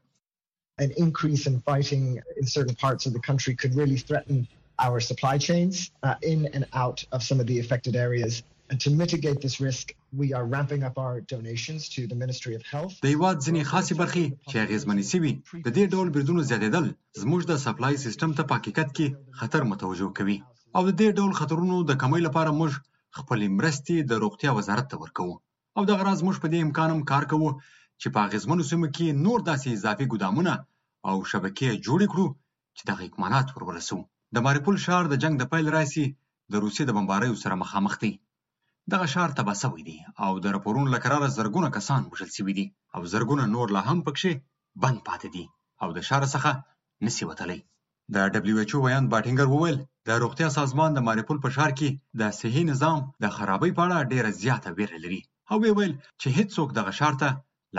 An 0.86 0.91
increase 1.06 1.43
in 1.51 1.56
fighting 1.69 2.04
in 2.39 2.45
certain 2.58 2.77
parts 2.86 3.04
of 3.08 3.12
the 3.15 3.23
country 3.30 3.54
could 3.62 3.73
really 3.82 3.99
threaten 4.08 4.38
our 4.86 4.97
supply 5.10 5.36
chains 5.47 5.75
uh, 6.08 6.15
in 6.34 6.39
and 6.56 6.63
out 6.84 6.99
of 7.15 7.19
some 7.27 7.39
of 7.43 7.47
the 7.51 7.58
affected 7.63 7.93
areas. 8.08 8.34
And 8.69 8.77
to 8.86 8.89
mitigate 9.04 9.39
this 9.45 9.58
risk, 9.67 9.86
we 10.21 10.27
are 10.38 10.45
ramping 10.56 10.82
up 10.88 10.95
our 11.06 11.15
donations 11.34 11.82
to 11.95 12.01
the 12.12 12.15
Ministry 12.23 12.54
of 12.60 12.63
Health. 12.73 12.93
د 13.04 13.08
هیواد 13.13 13.38
ځینې 13.45 13.62
خاصې 13.71 13.93
برخې 14.01 14.25
چې 14.51 14.56
اغېزمنې 14.65 15.06
سوي 15.13 15.32
د 15.67 15.69
دې 15.77 15.86
ډول 15.93 16.08
بریدونو 16.13 16.41
زیاتېدل 16.49 16.86
زموږ 17.21 17.41
د 17.49 17.54
سپلای 17.65 17.95
سیستم 18.06 18.32
ته 18.38 18.43
په 18.49 18.54
حقیقت 18.60 18.89
کې 18.97 19.08
خطر 19.39 19.62
متوجه 19.71 20.08
کوي 20.19 20.38
او 20.75 20.82
د 20.89 20.91
دې 21.01 21.10
ډول 21.17 21.32
خطرونو 21.41 21.75
د 21.89 21.91
کمی 22.01 22.21
لپاره 22.27 22.51
موږ 22.60 22.71
خپلې 23.17 23.45
مرستې 23.58 23.95
د 24.00 24.12
روغتیا 24.24 24.52
وزارت 24.60 24.86
ته 24.91 24.95
ورکوو 25.04 25.41
او 25.78 25.82
دغه 25.91 26.02
راز 26.08 26.19
موږ 26.26 26.38
په 26.43 26.47
دې 26.54 26.60
امکان 26.65 26.89
هم 26.91 27.02
کار 27.12 27.24
کوو 27.32 27.50
چې 28.02 28.08
په 28.13 28.19
اغېزمنو 28.28 28.67
سیمو 28.71 28.88
کې 28.95 29.17
نور 29.26 29.39
داسې 29.50 29.67
اضافي 29.76 30.06
ګودامونه 30.13 30.54
او 31.10 31.15
شبکې 31.32 31.69
جوړې 31.86 32.08
کړو 32.13 32.28
چې 32.78 32.82
دغه 32.89 33.02
اکمالات 33.10 33.47
ور 33.52 33.63
ورسوو 33.67 34.08
د 34.36 34.38
ماریپول 34.45 34.76
ښار 34.86 35.04
د 35.10 35.15
جنگ 35.24 35.34
د 35.39 35.43
پیل 35.52 35.67
راسي 35.78 36.06
د 36.52 36.54
روسیې 36.63 36.84
د 36.86 36.91
بمباریو 36.97 37.41
سره 37.43 37.62
مخامخ 37.63 37.93
دی 38.04 38.13
دغه 38.93 39.06
ښار 39.13 39.30
تباه 39.38 39.58
سوی 39.63 39.82
دی 39.89 39.97
او 40.26 40.32
د 40.43 40.45
راپورونو 40.56 40.88
له 40.95 41.00
قراره 41.06 41.34
زرګونه 41.39 41.69
کسان 41.78 42.02
وژل 42.12 42.30
سوي 42.38 42.54
دي 42.60 42.65
او 42.95 43.02
زرګونه 43.13 43.43
نور 43.56 43.67
لا 43.76 43.82
هم 43.89 44.00
پکښې 44.08 44.32
بند 44.84 45.00
پاتې 45.08 45.28
دي 45.36 45.45
او 45.82 45.88
د 45.97 46.00
ښاره 46.08 46.28
څخه 46.36 46.52
نسي 47.06 47.24
وتلی 47.30 47.60
د 48.15 48.28
ډبلیو 48.34 48.58
ایچ 48.62 48.71
او 48.76 48.82
ویاند 48.86 49.08
باټینګر 49.13 49.47
وویل 49.50 49.78
د 50.08 50.17
روغتیا 50.24 50.47
سازمان 50.58 50.89
د 50.95 51.00
ماریپول 51.08 51.38
په 51.43 51.50
ښار 51.58 51.71
کې 51.82 51.89
د 52.21 52.34
صحي 52.39 52.63
نظام 52.71 52.97
د 53.26 53.32
خرابۍ 53.36 53.71
په 53.78 53.82
اړه 53.88 54.08
ډیره 54.13 54.32
زیاته 54.41 54.69
ویره 54.80 54.97
لري 55.06 55.21
او 55.54 55.58
ویل 55.62 55.93
چې 56.21 56.28
هیڅوک 56.38 56.69
دغه 56.80 56.91
ښار 57.00 57.13
ته 57.21 57.30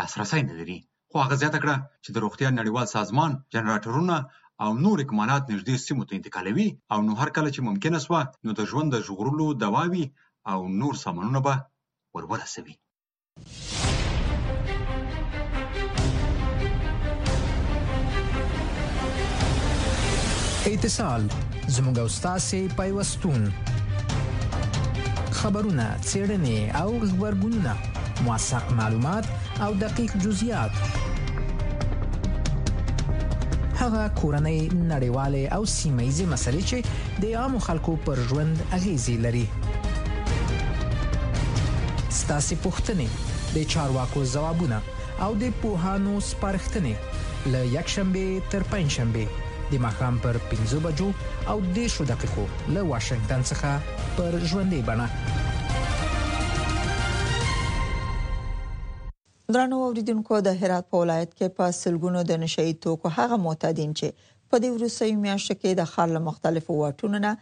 لاسرسی 0.00 0.40
نه 0.48 0.54
لري 0.60 0.78
خو 1.10 1.16
هغه 1.24 1.34
زیاته 1.42 1.58
کړه 1.62 1.76
چې 2.04 2.10
د 2.16 2.24
روغتیا 2.24 2.48
نړیوال 2.58 2.86
سازمان 2.96 3.32
جنراتورونه 3.56 4.16
او 4.64 4.70
نور 4.86 4.98
اکمالات 5.04 5.44
نږدې 5.52 5.76
سیمو 5.86 6.08
ته 6.08 6.14
انتقالوي 6.18 6.68
او 6.96 7.00
نو 7.10 7.18
هر 7.20 7.30
کله 7.36 7.48
چې 7.54 7.60
ممکنه 7.68 7.98
سوه 8.06 8.20
نو 8.44 8.50
د 8.62 8.72
ژوند 8.72 8.88
د 8.98 9.06
ژغورلو 9.10 9.46
دواوي 9.66 10.04
او 10.54 10.58
نور 10.80 10.94
سامانونه 11.04 11.40
به 11.50 11.56
ورورسوي 12.16 12.74
اتصال 20.66 21.28
زموږ 21.74 21.96
او 21.98 22.08
تاسو 22.22 22.56
پیوستون 22.78 23.52
خبرونه 25.38 25.86
چیرنې 26.10 26.70
او 26.80 26.90
خبرګونونه 27.00 27.72
موثق 28.26 28.66
معلومات 28.82 29.24
او 29.66 29.72
دقیق 29.82 30.12
جزئیات 30.26 30.70
هغه 33.78 34.08
کورنۍ 34.20 34.68
نړیواله 34.92 35.54
او 35.58 35.62
سیمایي 35.64 36.26
مسلې 36.26 36.62
چې 36.70 36.82
د 37.26 37.36
عامو 37.42 37.58
خلکو 37.68 37.92
پر 38.08 38.18
ژوند 38.32 38.58
اغیز 38.80 39.10
لري 39.28 39.46
ستاسو 42.10 42.56
پوښتنې 42.62 43.08
د 43.54 43.64
چارواکو 43.76 44.24
ځوابونه 44.34 44.82
او 45.20 45.34
د 45.44 45.52
پوهانو 45.62 46.18
سپارښتنې 46.32 47.54
ل 47.54 47.72
یک 47.78 47.88
شنبه 47.94 48.26
تر 48.50 48.62
پنځ 48.62 48.90
شنبه 49.00 49.26
د 49.72 49.74
ماخام 49.82 50.16
پر 50.22 50.36
15 50.52 50.80
بجو 50.86 51.06
او 51.52 51.56
د 51.76 51.78
شو 51.94 52.04
دقیقو 52.08 52.42
له 52.74 52.80
واشنگټن 52.88 53.44
څخه 53.50 53.68
پر 54.18 54.34
ژوندې 54.50 54.80
بڼه 54.88 55.06
درنو 59.56 59.76
اوریدونکو 59.86 60.34
د 60.48 60.50
هرات 60.64 60.84
په 60.92 60.96
ولایت 61.04 61.30
کې 61.38 61.46
په 61.60 61.64
سلګونو 61.78 62.20
د 62.28 62.32
نشئی 62.44 62.72
توکو 62.88 63.06
هغه 63.16 63.36
معتادین 63.46 63.90
چې 64.00 64.08
په 64.26 64.54
دې 64.64 64.70
وروستیو 64.76 65.22
میاشتو 65.24 65.54
کې 65.60 65.70
د 65.80 65.82
خار 65.94 66.08
له 66.16 66.20
مختلفو 66.28 66.72
واټونو 66.82 67.16
نه 67.26 67.32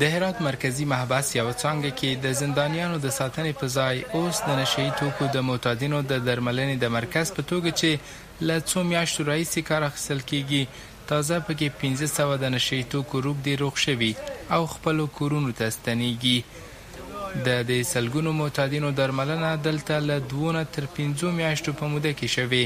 د 0.00 0.02
هرات 0.12 0.40
مرکزی 0.48 0.84
محبس 0.92 1.36
یو 1.36 1.48
څنګه 1.52 1.90
کې 1.96 2.10
د 2.24 2.36
زندانیانو 2.40 3.00
د 3.00 3.08
ساتنې 3.16 3.52
په 3.62 3.66
ځای 3.76 3.96
اوس 4.18 4.38
د 4.46 4.54
نشئی 4.60 4.86
توکو 5.00 5.26
د 5.34 5.42
معتادینو 5.48 5.98
د 6.12 6.22
درملنې 6.28 6.76
د 6.84 6.92
مرکز 6.94 7.32
په 7.38 7.42
توګه 7.50 7.72
چې 7.80 8.46
له 8.50 8.56
څو 8.70 8.84
میاشتو 8.92 9.26
راهیسې 9.30 9.66
کار 9.70 9.82
اخیستل 9.88 10.20
کیږي 10.30 10.62
تازه 11.10 11.36
پکې 11.48 11.84
1500 12.06 12.40
د 12.44 12.54
نشئی 12.56 12.80
توکو 12.94 13.20
روب 13.26 13.42
دی 13.48 13.56
روغ 13.64 13.76
شوي 13.84 14.10
او 14.56 14.62
خپل 14.74 15.04
کورونو 15.18 15.52
ته 15.60 15.70
ستنېږي 15.76 17.44
د 17.48 17.62
دې 17.70 17.80
سلګونو 17.92 18.32
معتادینو 18.40 18.92
درملنه 19.02 19.52
دلته 19.68 20.00
له 20.08 20.16
2 20.34 20.64
تر 20.78 20.88
15 21.00 21.28
میاشتو 21.42 21.78
په 21.82 21.92
موده 21.96 22.16
کې 22.22 22.28
شوي 22.36 22.64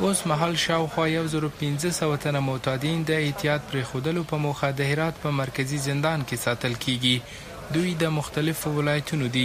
اوس 0.00 0.26
مهال 0.26 0.58
شاوخوا 0.58 1.06
1500 1.06 2.16
تنه 2.24 2.40
معتادین 2.40 3.02
د 3.06 3.10
احتیاط 3.10 3.62
پر 3.70 3.78
خودلو 3.92 4.20
په 4.32 4.36
موخه 4.44 4.68
د 4.80 4.92
هرات 4.92 5.16
په 5.22 5.32
مرکزی 5.38 5.78
زندان 5.86 6.20
کې 6.28 6.42
ساتل 6.42 6.76
کیږي 6.84 7.72
دوی 7.76 7.94
د 8.02 8.12
مختلفو 8.18 8.72
ولایتونو 8.76 9.30
دي 9.38 9.42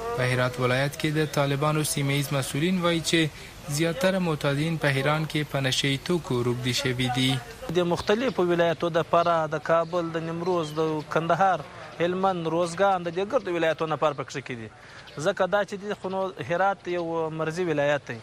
په 0.00 0.26
هرات 0.32 0.58
ولایت 0.64 0.98
کې 1.04 1.20
د 1.20 1.30
طالبانو 1.38 1.84
سیمهیز 1.92 2.32
مسولین 2.38 2.82
وایي 2.86 3.00
چې 3.10 3.70
زیاتره 3.78 4.22
معتادین 4.30 4.80
په 4.86 4.94
هران 4.98 5.28
کې 5.28 5.54
په 5.54 5.64
نشي 5.68 5.92
توکو 6.10 6.40
روبدي 6.50 6.74
شوي 6.80 7.08
دي 7.20 7.30
د 7.78 7.88
مختلفو 7.94 8.48
ولایتو 8.52 8.92
د 8.98 9.08
پاره 9.14 9.38
د 9.56 9.64
کابل 9.72 10.12
د 10.18 10.26
نیمروز 10.28 10.76
د 10.82 10.90
کندهار 11.16 11.66
هلمند 12.02 12.54
روزګان 12.56 13.08
د 13.08 13.18
دې 13.20 13.30
ګرد 13.30 13.54
ولایتونو 13.58 13.96
لپاره 13.96 14.20
پکې 14.24 14.52
کړي 14.52 15.24
ځکه 15.24 15.52
دا 15.56 15.66
چې 15.70 16.38
د 16.38 16.46
هرات 16.52 16.94
یو 16.98 17.08
مرزي 17.42 17.72
ولایت 17.74 18.12
دی 18.14 18.20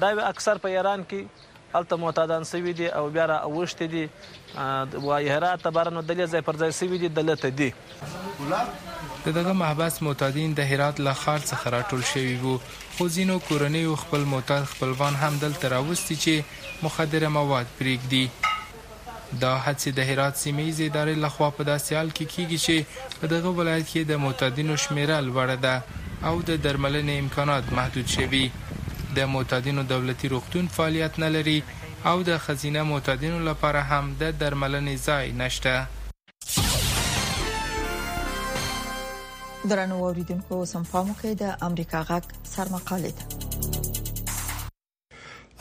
دا 0.00 0.08
اکثر 0.28 0.58
په 0.64 0.68
ایران 0.78 1.02
کې 1.10 1.46
الته 1.78 1.96
معتادان 2.02 2.44
سوي 2.50 2.72
دي 2.76 2.86
او 2.98 3.08
بیا 3.14 3.24
را 3.30 3.36
اوشت 3.46 3.82
دي 3.94 4.06
و 4.58 5.16
هرات 5.32 5.62
تبرن 5.64 6.00
د 6.00 6.18
لې 6.18 6.30
ځای 6.34 6.40
پر 6.48 6.56
ځای 6.62 6.72
سوي 6.80 6.98
دي 7.02 7.08
دلته 7.18 7.50
دي 7.58 7.70
د 9.26 9.28
دغه 9.38 9.52
محبس 9.62 10.00
معتادین 10.06 10.54
د 10.60 10.72
هرات 10.72 11.00
له 11.08 11.14
خار 11.24 11.40
څخه 11.50 11.70
راټول 11.74 12.02
شوي 12.12 12.36
وو 12.42 12.56
خو 12.94 13.08
ځینو 13.16 13.36
کورنۍ 13.48 13.86
خپل 14.04 14.24
معتاد 14.34 14.64
خپلوان 14.72 15.14
هم 15.24 15.38
دلته 15.44 15.68
راوستي 15.74 16.16
چې 16.24 16.86
مخدره 16.86 17.28
مواد 17.36 17.66
پرېږدي 17.78 18.26
دا 19.44 19.52
هڅې 19.66 19.90
د 19.98 20.10
هرات 20.10 20.36
سیمې 20.44 20.90
ادارې 20.90 21.24
لخوا 21.26 21.50
په 21.58 21.64
داسې 21.70 21.94
حال 21.98 22.10
کې 22.16 22.34
کیږي 22.34 22.58
چې 22.66 23.20
په 23.20 23.26
دغه 23.34 23.52
ولایت 23.62 23.86
کې 23.92 24.08
د 24.12 24.22
معتادینو 24.26 24.76
شمیره 24.86 25.20
لوړه 25.30 25.62
ده 25.66 26.28
او 26.30 26.36
د 26.52 26.64
درملنې 26.68 27.24
امکانات 27.24 27.72
محدود 27.80 28.06
شوي 28.18 28.44
د 29.18 29.20
معتادینو 29.30 29.82
دولتي 29.82 30.28
روغتون 30.28 30.66
فعالیت 30.68 31.18
نه 31.22 31.28
لري 31.36 31.62
او 32.10 32.22
د 32.28 32.38
خزینه 32.44 32.82
معتادینو 32.90 33.38
لپاره 33.48 33.80
هم 33.92 34.04
د 34.20 34.22
درملنې 34.42 34.96
ځای 35.08 35.24
نشته 35.42 35.72
درنو 39.72 39.96
اوریدونکو 40.08 40.54
سم 40.74 40.84
پامو 40.94 41.14
کې 41.22 41.30
د 41.44 41.46
امریکا 41.70 42.00
غاک 42.12 42.26
سرمقاله 42.56 43.10
ده 43.18 43.24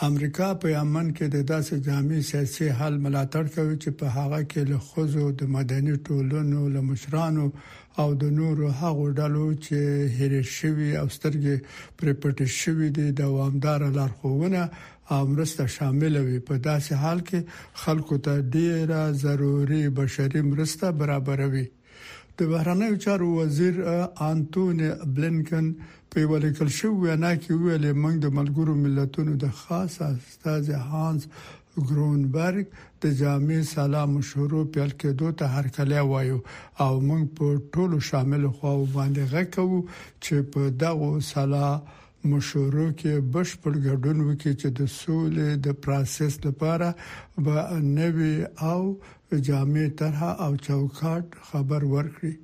امریکا 0.05 0.47
په 0.62 0.69
یمن 0.71 1.07
کې 1.17 1.27
د 1.36 1.45
داسې 1.49 1.77
جامع 1.86 2.17
سیاسي 2.25 2.65
حل 2.79 2.97
ملاتړ 3.05 3.47
کوي 3.53 3.75
چې 3.83 3.93
په 4.01 4.12
هغه 4.17 4.41
کې 4.51 4.63
له 4.71 4.77
خوځو 4.89 5.29
د 5.39 5.47
مدني 5.55 5.95
ټولنو 6.10 6.65
له 6.73 6.81
مشرانو 6.89 7.45
او 8.03 8.13
د 8.23 8.29
نورو 8.39 8.67
هغو 8.81 9.07
ډلو 9.21 9.45
چې 9.53 10.12
هېر 10.19 10.36
شوی 10.57 10.89
او 11.01 11.07
سترګې 11.15 11.97
پر 12.01 12.13
پټ 12.25 12.45
شوی 12.57 12.89
دي 12.97 13.07
دوامدار 13.21 13.86
لارښوونه 13.97 14.63
او 15.15 15.21
مرسته 15.33 15.65
شامل 15.79 16.21
وي 16.27 16.38
په 16.51 16.60
داسې 16.67 16.93
حال 17.05 17.25
کې 17.31 17.81
خلکو 17.86 18.19
ته 18.29 18.45
ډیره 18.57 19.01
ضروری 19.25 19.83
بشري 20.01 20.41
مرسته 20.51 20.91
برابروي 21.01 21.65
د 22.39 22.49
بهرنیو 22.55 22.95
چارو 23.03 23.36
وزیر 23.39 23.77
انټونی 23.91 24.89
بلنکن 25.19 25.73
په 26.17 26.30
ولیکل 26.30 26.69
شو 26.75 26.89
وینا 27.01 27.30
کې 27.41 27.56
ویل 27.63 27.84
موږ 28.03 28.13
د 28.21 28.27
ملګرو 28.38 28.73
ملتونو 28.84 29.34
د 29.41 29.47
خاص 29.58 29.97
استاد 30.06 30.69
هانس 30.93 31.25
ګرونبرګ 31.89 32.65
د 33.03 33.13
جامع 33.19 33.58
سلام 33.73 34.10
مشورو 34.17 34.62
په 34.77 34.86
کېدو 35.03 35.30
ته 35.41 35.45
هر 35.56 35.67
کله 35.75 36.01
وایو 36.12 36.39
او 36.86 36.89
موږ 37.10 37.23
په 37.38 37.51
ټولو 37.75 37.99
شامل 38.08 38.47
خو 38.56 38.71
باندې 38.95 39.30
غکو 39.36 39.67
چې 40.23 40.49
په 40.58 40.73
دغه 40.86 41.12
سلام 41.30 41.93
مشورو 42.34 42.88
کې 43.03 43.30
بشپړ 43.38 43.80
ګډون 43.86 44.25
وکړي 44.25 44.53
چې 44.62 44.75
د 44.82 44.91
سولې 44.97 45.49
د 45.67 45.77
پروسس 45.84 46.39
لپاره 46.47 47.45
به 47.45 47.69
نوې 47.86 48.73
او 48.73 49.39
جامع 49.51 49.88
طرح 50.03 50.27
او 50.47 50.51
چوکاټ 50.67 51.41
خبر 51.51 51.89
ورکړي 51.95 52.36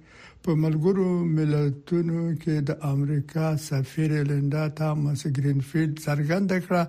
په 0.46 0.54
ملګرو 0.62 1.08
ملتونو 1.38 2.22
کې 2.42 2.56
د 2.70 2.72
امریکا 2.94 3.46
سفیر 3.66 4.12
لندا 4.32 4.64
تامس 4.80 5.22
گرینفیلد 5.38 5.94
څرګنده 6.08 6.58
کړه 6.66 6.84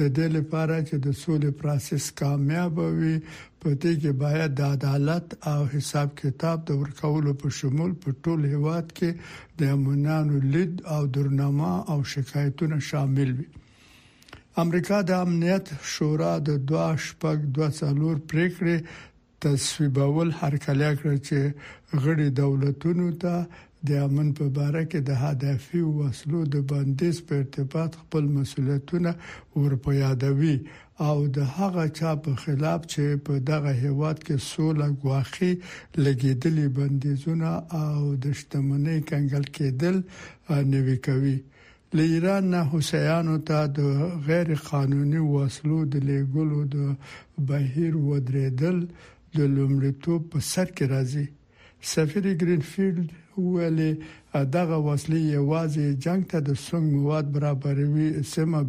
د 0.00 0.12
دې 0.16 0.26
لپاره 0.36 0.76
چې 0.88 0.94
د 1.06 1.16
سولې 1.22 1.50
پروسس 1.62 2.04
کامیاب 2.20 2.78
وي 3.00 3.16
په 3.62 3.68
دې 3.82 3.92
کې 4.02 4.10
باید 4.22 4.50
د 4.60 4.60
عدالت 4.76 5.26
او 5.52 5.60
حساب 5.74 6.08
کتاب 6.22 6.58
د 6.68 6.80
ورکولو 6.82 7.34
په 7.42 7.48
شمول 7.58 7.92
په 8.04 8.10
ټول 8.22 8.40
هیواد 8.54 8.86
کې 8.98 9.10
د 9.60 9.74
امنانو 9.78 10.36
لید 10.54 10.72
او 10.98 11.02
درنامه 11.18 11.72
او 11.94 11.98
شکایتونه 12.14 12.76
شامل 12.90 13.30
وي 13.40 13.46
امریکا 14.66 14.96
د 15.08 15.12
امنیت 15.24 15.66
شورا 15.94 16.32
د 16.48 16.58
2 16.70 16.88
شپږ 17.06 17.38
2 17.58 17.68
څلور 17.82 18.14
پریکړه 18.30 18.76
تصویبول 19.44 20.28
هرکلی 20.40 20.92
کړ 21.00 21.14
چې 21.26 21.38
غړي 22.04 22.26
دولتونو 22.42 23.06
ته 23.24 23.34
د 23.88 24.00
امن 24.06 24.28
په 24.38 24.46
باره 24.56 24.82
کې 24.90 25.00
د 25.08 25.10
هدافي 25.24 25.80
وسلو 25.98 26.40
د 26.54 26.64
بندیز 26.72 27.16
په 27.28 27.34
ارتباط 27.42 27.92
خپل 28.00 28.24
مسولیتونه 28.36 29.10
ورپو 29.60 29.90
یادوي 30.04 30.56
او 31.08 31.14
د 31.36 31.46
هغه 31.58 31.84
چا 31.98 32.10
په 32.24 32.30
خلاف 32.42 32.80
چې 32.94 33.04
په 33.28 33.32
دغه 33.50 33.72
هیواد 33.84 34.18
کې 34.26 34.36
سوله 34.52 34.86
غواخي 35.04 35.52
لګیدلې 36.04 36.66
بندیزونه 36.80 37.52
او 37.84 37.98
د 38.24 38.36
شتمنۍ 38.40 38.98
کنګل 39.12 39.46
کېدل 39.56 39.96
نوي 40.74 40.96
کوي 41.06 41.36
له 41.98 42.02
ایران 42.16 42.44
نه 42.56 42.60
حسینانو 42.72 43.36
ته 43.52 43.58
د 43.78 43.80
غیر 44.28 44.48
قانوني 44.68 45.20
وسلو 45.34 45.78
د 45.94 46.04
لګولو 46.10 46.58
د 46.76 46.84
بهیر 47.48 47.92
ودرېدل 48.10 48.78
د 49.36 49.38
لومړیتوب 49.56 50.20
په 50.32 50.38
سر 50.52 50.68
کې 50.76 50.84
راځي 50.94 51.26
سفیر 51.92 52.24
گرینفیلد 52.40 53.08
ویل 53.44 53.78
دغه 54.56 54.76
وسلې 54.88 55.20
یوازې 55.38 55.84
جنگ 56.06 56.22
ته 56.32 56.38
د 56.48 56.58
سنگ 56.66 56.86
مواد 56.96 57.26
برابروي 57.36 58.08
سمه 58.32 58.60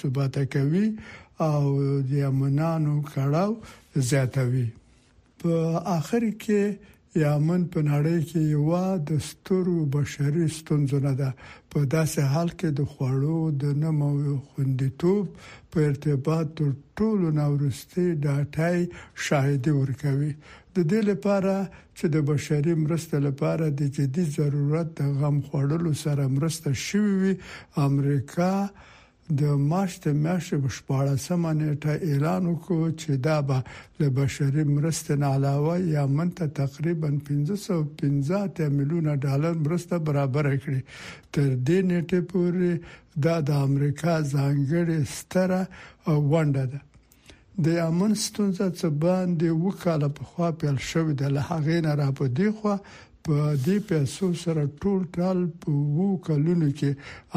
ثبات 0.00 0.34
کوي 0.54 0.84
او 1.50 1.62
د 2.10 2.12
امنانو 2.30 2.94
کړهو 3.10 3.50
زیاتوي 4.10 4.66
په 5.44 5.52
اخر 5.98 6.22
کې 6.44 6.62
یمن 7.24 7.62
په 7.72 7.80
نړۍ 7.90 8.18
کې 8.30 8.40
یو 8.54 8.66
د 9.08 9.12
سترو 9.28 9.76
بشري 9.96 10.46
ستونزو 10.58 10.98
نه 11.06 11.12
ده 11.20 11.30
په 11.72 11.78
داسې 11.94 12.20
حال 12.32 12.48
کې 12.58 12.68
د 12.78 12.80
خوړو 12.92 13.40
د 13.62 13.64
نمو 13.82 14.10
خوندیتوب 14.48 15.24
په 15.70 15.78
ارتباط 15.88 16.46
تر 16.58 16.70
ټولو 16.96 17.26
نورستي 17.40 18.06
ډاټای 18.24 18.78
شاهد 19.26 19.64
ورکوي 19.80 20.32
د 20.76 20.78
دې 20.90 21.00
لپاره 21.10 21.54
چې 21.96 22.04
د 22.14 22.16
بشري 22.30 22.74
مرستې 22.84 23.18
لپاره 23.28 23.64
د 23.80 23.82
جدي 23.96 24.24
ضرورت 24.38 24.88
د 25.00 25.02
غم 25.18 25.36
خوړلو 25.46 25.92
سره 26.04 26.24
مرسته 26.38 26.70
شوي 26.86 27.32
امریکا 27.88 28.52
د 29.38 29.42
مارچ 29.70 29.92
د 30.04 30.06
میاشتې 30.24 30.56
په 30.64 30.70
14مه 30.76 31.50
نیټه 31.58 31.92
اعلان 32.08 32.42
وکړ 32.46 32.78
چې 33.00 33.10
دا 33.26 33.38
به 33.48 33.58
له 34.00 34.06
بشري 34.18 34.64
مرستې 34.76 35.14
نه 35.22 35.28
علاوه 35.36 35.74
یمن 35.96 36.28
ته 36.38 36.46
تقریبا 36.62 37.08
515 37.28 38.76
میلیونه 38.78 39.12
ډالر 39.24 39.54
مرسته 39.66 39.94
برابر 40.08 40.44
کړي 40.62 40.80
تر 41.34 41.48
دې 41.66 41.78
نیټه 41.90 42.20
پورې 42.32 42.72
دا 43.24 43.36
د 43.48 43.50
امریکا 43.68 44.14
ځانګړې 44.34 45.00
ستره 45.16 45.62
ونده 46.30 46.64
ده 46.72 46.80
د 47.64 47.66
یمن 47.82 48.12
ستونزه 48.24 48.66
څه 48.78 48.86
باندې 49.04 49.48
وکاله 49.64 50.08
په 50.16 50.22
خوا 50.30 50.48
پیل 50.60 50.78
شوې 50.90 51.14
ده 51.20 51.26
له 51.36 51.42
هغې 51.50 51.78
نه 51.86 51.92
را 52.00 52.08
په 52.18 52.24
دی 52.36 52.48
خو 52.56 52.74
په 53.28 53.38
دې 53.66 53.76
پیسو 53.88 54.26
سره 54.42 54.62
ټول 54.82 55.00
ټال 55.16 55.38
په 55.62 55.70
وو 55.96 56.08
کلونو 56.28 56.68
کې 56.78 56.90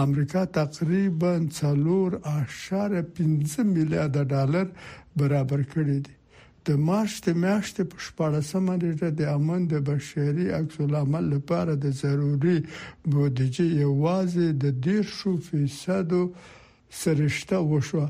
امریکا 0.05 0.41
تقریبا 0.59 1.33
4.5 1.59 3.55
میلیارډ 3.75 4.15
ډالر 4.33 4.65
برابر 5.21 5.61
کړی 5.73 5.97
دی 6.07 6.13
د 6.67 6.69
مارچ 6.89 7.13
د 7.27 7.29
میاشتې 7.43 7.83
په 7.91 7.97
14 8.07 8.69
مریټه 8.69 9.09
د 9.19 9.21
امن 9.37 9.61
د 9.73 9.75
بشري 9.91 10.45
عکس 10.59 10.75
العمل 10.87 11.25
لپاره 11.35 11.71
د 11.85 11.87
ضروري 12.03 12.57
بودیجې 13.11 13.65
یوازې 13.85 14.47
د 14.63 14.65
10% 14.89 16.19
سرشته 17.01 17.57
وشو 17.71 18.03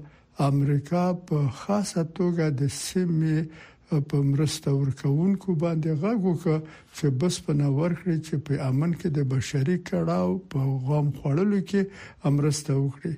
امریکا 0.52 1.04
په 1.30 1.38
خاصه 1.62 2.02
توګه 2.20 2.46
د 2.60 2.62
سیمه 2.84 3.38
په 4.10 4.18
مرسته 4.32 4.70
ورکوونکو 4.82 5.50
باندې 5.64 5.90
غږ 6.04 6.20
وکړ 6.30 6.58
چې 6.98 7.06
بس 7.20 7.36
پنه 7.46 7.68
ورکړي 7.80 8.18
چې 8.28 8.36
په 8.46 8.54
امن 8.70 8.92
کې 9.00 9.10
د 9.18 9.20
بشري 9.34 9.78
کړهو 9.88 10.32
په 10.52 10.60
غوام 10.84 11.08
خړلو 11.20 11.60
کې 11.70 11.82
امرسته 12.30 12.72
وکړي 12.84 13.16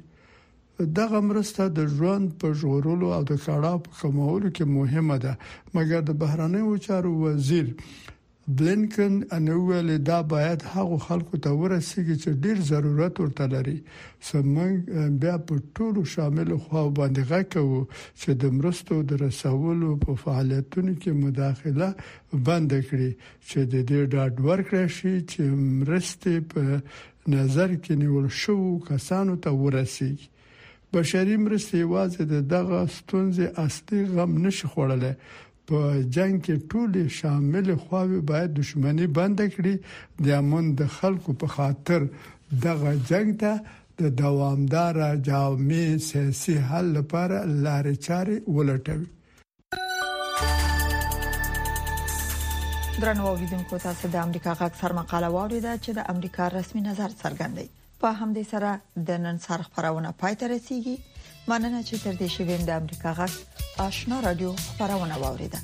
دغه 0.99 1.19
مرسته 1.29 1.61
د 1.77 1.79
ژوند 1.95 2.25
په 2.39 2.47
جوړولو 2.61 3.07
او 3.17 3.21
د 3.31 3.33
کړهو 3.45 3.83
په 3.85 3.91
کمولو 3.99 4.47
کې 4.55 4.63
مهمه 4.77 5.17
ده 5.25 5.33
مګر 5.75 5.99
د 6.05 6.11
بهرانه 6.21 6.59
چارو 6.85 7.11
وزیر 7.23 7.65
بلینکن 8.47 9.13
ان 9.31 9.47
ویل 9.49 9.89
دا 10.09 10.19
باید 10.33 10.61
هغه 10.73 10.97
خلکو 11.07 11.35
ته 11.43 11.49
ورسیږي 11.61 12.15
چې 12.23 12.29
ډیر 12.43 12.57
ضرورت 12.71 13.19
ورته 13.19 13.45
لري 13.53 13.77
سمنګ 14.27 14.73
بیا 15.21 15.35
په 15.47 15.53
ټولو 15.77 16.03
شامل 16.13 16.47
خو 16.65 16.83
باندې 16.99 17.21
غکو 17.29 17.63
چې 18.19 18.29
د 18.41 18.53
مرستو 18.57 18.95
د 19.09 19.21
رسولو 19.25 19.89
په 20.03 20.13
فعالیتونو 20.23 20.93
کې 21.01 21.11
مداخله 21.25 21.87
بند 22.49 22.71
کړي 22.87 23.09
چې 23.47 23.59
د 23.73 23.73
دې 23.89 24.01
ډاډ 24.13 24.33
ورکړي 24.49 24.85
شي 24.97 25.13
چې 25.31 25.41
مرستې 25.79 26.33
په 26.53 26.61
نظر 27.37 27.69
کې 27.83 27.93
نیول 28.03 28.27
شو 28.43 28.57
کسانو 28.91 29.35
ته 29.47 29.55
ورسیږي 29.63 30.27
بشری 30.93 31.37
مرستې 31.45 31.81
واځي 31.91 32.23
د 32.33 32.45
دغه 32.53 32.79
ستونزې 32.97 33.45
اصلي 33.67 34.01
غم 34.13 34.31
نشي 34.45 34.67
خوړلې 34.71 35.13
په 35.69 36.01
جنگ 36.15 36.35
کې 36.45 36.55
ټول 36.73 36.97
شامل 37.19 37.69
خواوې 37.83 38.19
باید 38.31 38.49
دښمنی 38.59 39.07
بند 39.19 39.39
کړي 39.55 39.73
د 40.25 40.27
امن 40.41 40.65
د 40.81 40.91
خلکو 40.97 41.31
په 41.43 41.47
خاطر 41.55 42.07
دغه 42.65 42.91
جنگ 43.11 43.29
ته 43.41 43.53
د 44.01 44.11
دوامدار 44.21 44.99
جامع 45.29 45.83
سیاسي 46.09 46.55
حل 46.71 46.87
لپاره 46.97 47.37
لارې 47.65 47.93
چارې 48.05 48.35
ولټوي 48.55 49.09
درنو 53.01 53.25
ویدونکو 53.41 53.81
تاسو 53.85 54.11
د 54.11 54.15
امریکا 54.25 54.53
غږ 54.61 54.73
سرمقاله 54.81 55.27
واوریده 55.35 55.73
چې 55.83 55.91
د 55.97 55.99
امریکا 56.15 56.45
رسمي 56.59 56.81
نظر 56.89 57.09
څرګندوي 57.21 57.69
په 58.03 58.09
همدې 58.19 58.43
سره 58.55 59.03
د 59.09 59.21
نن 59.25 59.41
سر 59.47 59.59
خبرونه 59.69 60.09
پاتې 60.21 60.43
رسیږي 60.55 60.95
مننه 61.51 61.79
چې 61.87 61.95
تر 62.03 62.13
دې 62.21 62.29
شویم 62.35 62.61
د 62.67 62.77
امریکا 62.81 63.09
غږ 63.19 63.33
آشنا 63.87 64.17
رادیو 64.27 64.51
خبرونه 64.65 65.15
واوریده 65.21 65.59